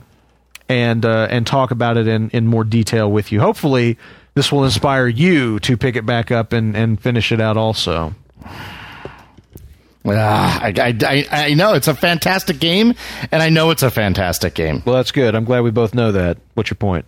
[0.71, 3.39] and uh, and talk about it in, in more detail with you.
[3.41, 3.97] Hopefully,
[4.33, 8.13] this will inspire you to pick it back up and, and finish it out also.
[10.03, 12.95] Ah, I, I, I, I know it's a fantastic game,
[13.31, 15.35] and I know it's a fantastic game, Well, that's good.
[15.35, 16.37] I'm glad we both know that.
[16.55, 17.05] What's your point?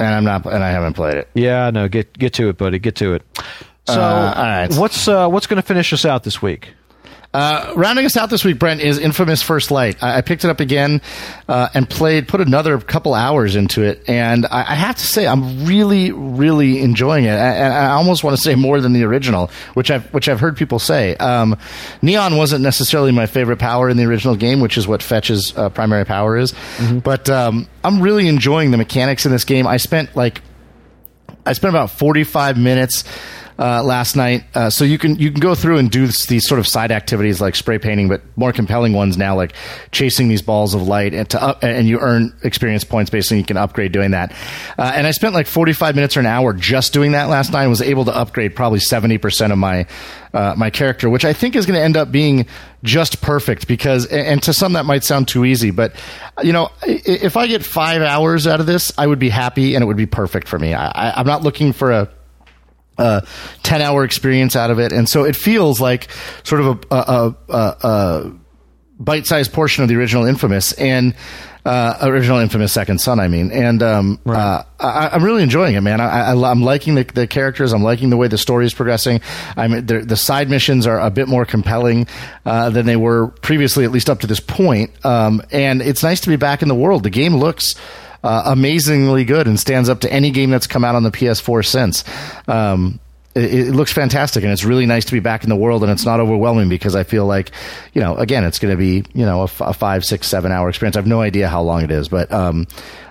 [0.00, 1.28] and I'm not, and I haven't played it.
[1.34, 2.78] Yeah, no, get get to it, buddy.
[2.78, 3.22] Get to it.
[3.86, 4.72] So, Uh, all right.
[4.74, 6.72] what's uh, what's going to finish us out this week?
[7.34, 10.02] Uh, rounding us out this week, Brent, is Infamous First Light.
[10.02, 11.02] I, I picked it up again
[11.46, 15.26] uh, and played, put another couple hours into it, and I, I have to say
[15.26, 17.32] I'm really, really enjoying it.
[17.32, 20.40] And I, I almost want to say more than the original, which I've which I've
[20.40, 21.16] heard people say.
[21.16, 21.58] Um,
[22.00, 25.68] Neon wasn't necessarily my favorite power in the original game, which is what Fetch's uh,
[25.68, 26.54] primary power is.
[27.04, 29.66] But um, I'm really enjoying the mechanics in this game.
[29.66, 30.40] I spent like
[31.44, 33.04] I spent about 45 minutes
[33.58, 34.44] uh, last night.
[34.54, 36.92] Uh, so you can you can go through and do this, these sort of side
[36.92, 39.52] activities like spray painting, but more compelling ones now, like
[39.90, 43.44] chasing these balls of light, and to up, and you earn experience points on you
[43.44, 44.32] can upgrade doing that.
[44.78, 47.62] Uh, and I spent like 45 minutes or an hour just doing that last night.
[47.62, 49.86] and Was able to upgrade probably 70 percent of my
[50.32, 52.46] uh, my character, which I think is going to end up being
[52.84, 55.94] just perfect because, and to some that might sound too easy, but
[56.42, 59.82] you know, if I get five hours out of this, I would be happy and
[59.82, 60.74] it would be perfect for me.
[60.74, 62.08] I, I'm not looking for a,
[62.98, 63.26] a
[63.62, 64.92] 10 hour experience out of it.
[64.92, 66.08] And so it feels like
[66.44, 68.32] sort of a, a, a, a,
[69.00, 70.72] bite sized portion of the original Infamous.
[70.72, 71.14] And,
[71.68, 73.20] uh, original Infamous Second Son.
[73.20, 76.00] I mean, and um, uh, I, I'm really enjoying it, man.
[76.00, 77.72] I, I, I'm liking the, the characters.
[77.74, 79.20] I'm liking the way the story is progressing.
[79.54, 82.06] I'm the, the side missions are a bit more compelling
[82.46, 85.04] uh, than they were previously, at least up to this point.
[85.04, 87.02] Um, and it's nice to be back in the world.
[87.02, 87.74] The game looks.
[88.24, 91.64] Uh, amazingly good and stands up to any game that's come out on the PS4
[91.64, 92.04] since.
[92.48, 92.98] Um,
[93.34, 95.92] it, it, looks fantastic and it's really nice to be back in the world and
[95.92, 97.52] it's not overwhelming because I feel like,
[97.92, 100.50] you know, again, it's going to be, you know, a, f- a five, six, seven
[100.50, 100.96] hour experience.
[100.96, 102.66] I have no idea how long it is, but, um,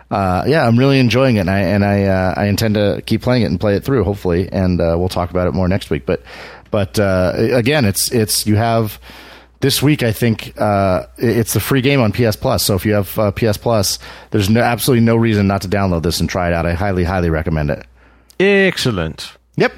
[0.10, 3.22] uh, yeah, I'm really enjoying it, and I and I uh, I intend to keep
[3.22, 5.90] playing it and play it through, hopefully, and uh, we'll talk about it more next
[5.90, 6.06] week.
[6.06, 6.24] But
[6.72, 9.02] but uh, again, it's it's you have
[9.60, 10.04] this week.
[10.04, 12.64] I think uh, it's the free game on PS Plus.
[12.64, 14.00] So if you have uh, PS Plus,
[14.32, 16.66] there's no, absolutely no reason not to download this and try it out.
[16.66, 17.86] I highly highly recommend it.
[18.40, 19.32] Excellent.
[19.56, 19.74] Yep.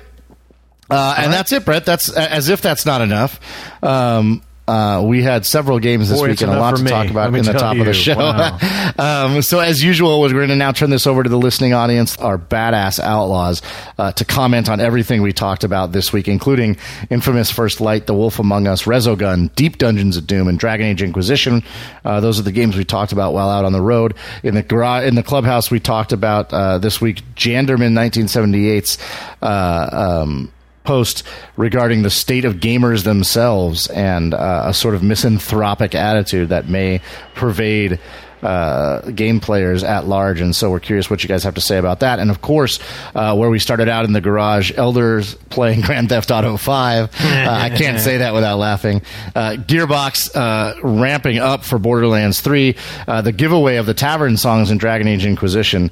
[0.89, 1.31] Uh, and right.
[1.31, 1.85] that's it, Brett.
[1.85, 3.39] That's as if that's not enough.
[3.83, 6.91] Um, uh, we had several games this Boy, week and a lot to me.
[6.91, 7.81] talk about in the top you.
[7.81, 8.15] of the show.
[8.15, 8.91] Wow.
[8.99, 12.15] um, so, as usual, we're going to now turn this over to the listening audience,
[12.17, 13.63] our badass outlaws,
[13.97, 16.77] uh, to comment on everything we talked about this week, including
[17.09, 21.01] Infamous First Light, The Wolf Among Us, Resogun, Deep Dungeons of Doom, and Dragon Age
[21.01, 21.63] Inquisition.
[22.05, 24.13] Uh, those are the games we talked about while out on the road.
[24.43, 28.99] In the garage, in the clubhouse, we talked about uh, this week Janderman 1978's.
[29.41, 30.51] Uh, um,
[30.83, 31.23] post
[31.57, 37.01] regarding the state of gamers themselves and uh, a sort of misanthropic attitude that may
[37.35, 37.99] pervade
[38.41, 40.41] uh, game players at large.
[40.41, 42.19] And so we're curious what you guys have to say about that.
[42.19, 42.79] And of course,
[43.15, 47.03] uh, where we started out in the garage, elders playing Grand Theft Auto 5.
[47.03, 49.01] Uh, I can't say that without laughing.
[49.35, 52.75] Uh, Gearbox uh, ramping up for Borderlands 3.
[53.07, 55.91] Uh, the giveaway of the Tavern songs in Dragon Age Inquisition,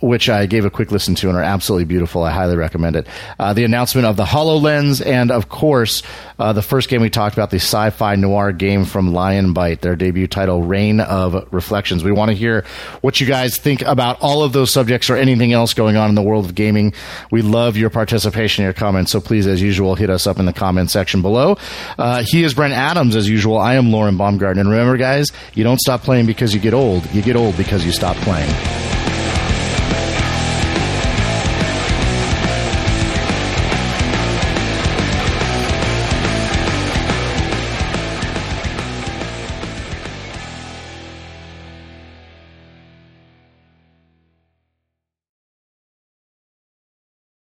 [0.00, 2.22] which I gave a quick listen to and are absolutely beautiful.
[2.22, 3.06] I highly recommend it.
[3.38, 6.02] the announcement of the HoloLens, and of course,
[6.38, 10.26] the first game we talked about, the sci fi noir game from Lionbite, their debut
[10.26, 12.04] title, Rain of reflections.
[12.04, 12.64] We want to hear
[13.00, 16.14] what you guys think about all of those subjects or anything else going on in
[16.14, 16.92] the world of gaming.
[17.30, 19.12] We love your participation, your comments.
[19.12, 21.56] So please, as usual, hit us up in the comment section below.
[21.98, 23.58] Uh, he is Brent Adams, as usual.
[23.58, 24.60] I am Lauren Baumgarten.
[24.60, 27.08] And remember, guys, you don't stop playing because you get old.
[27.12, 28.91] You get old because you stop playing.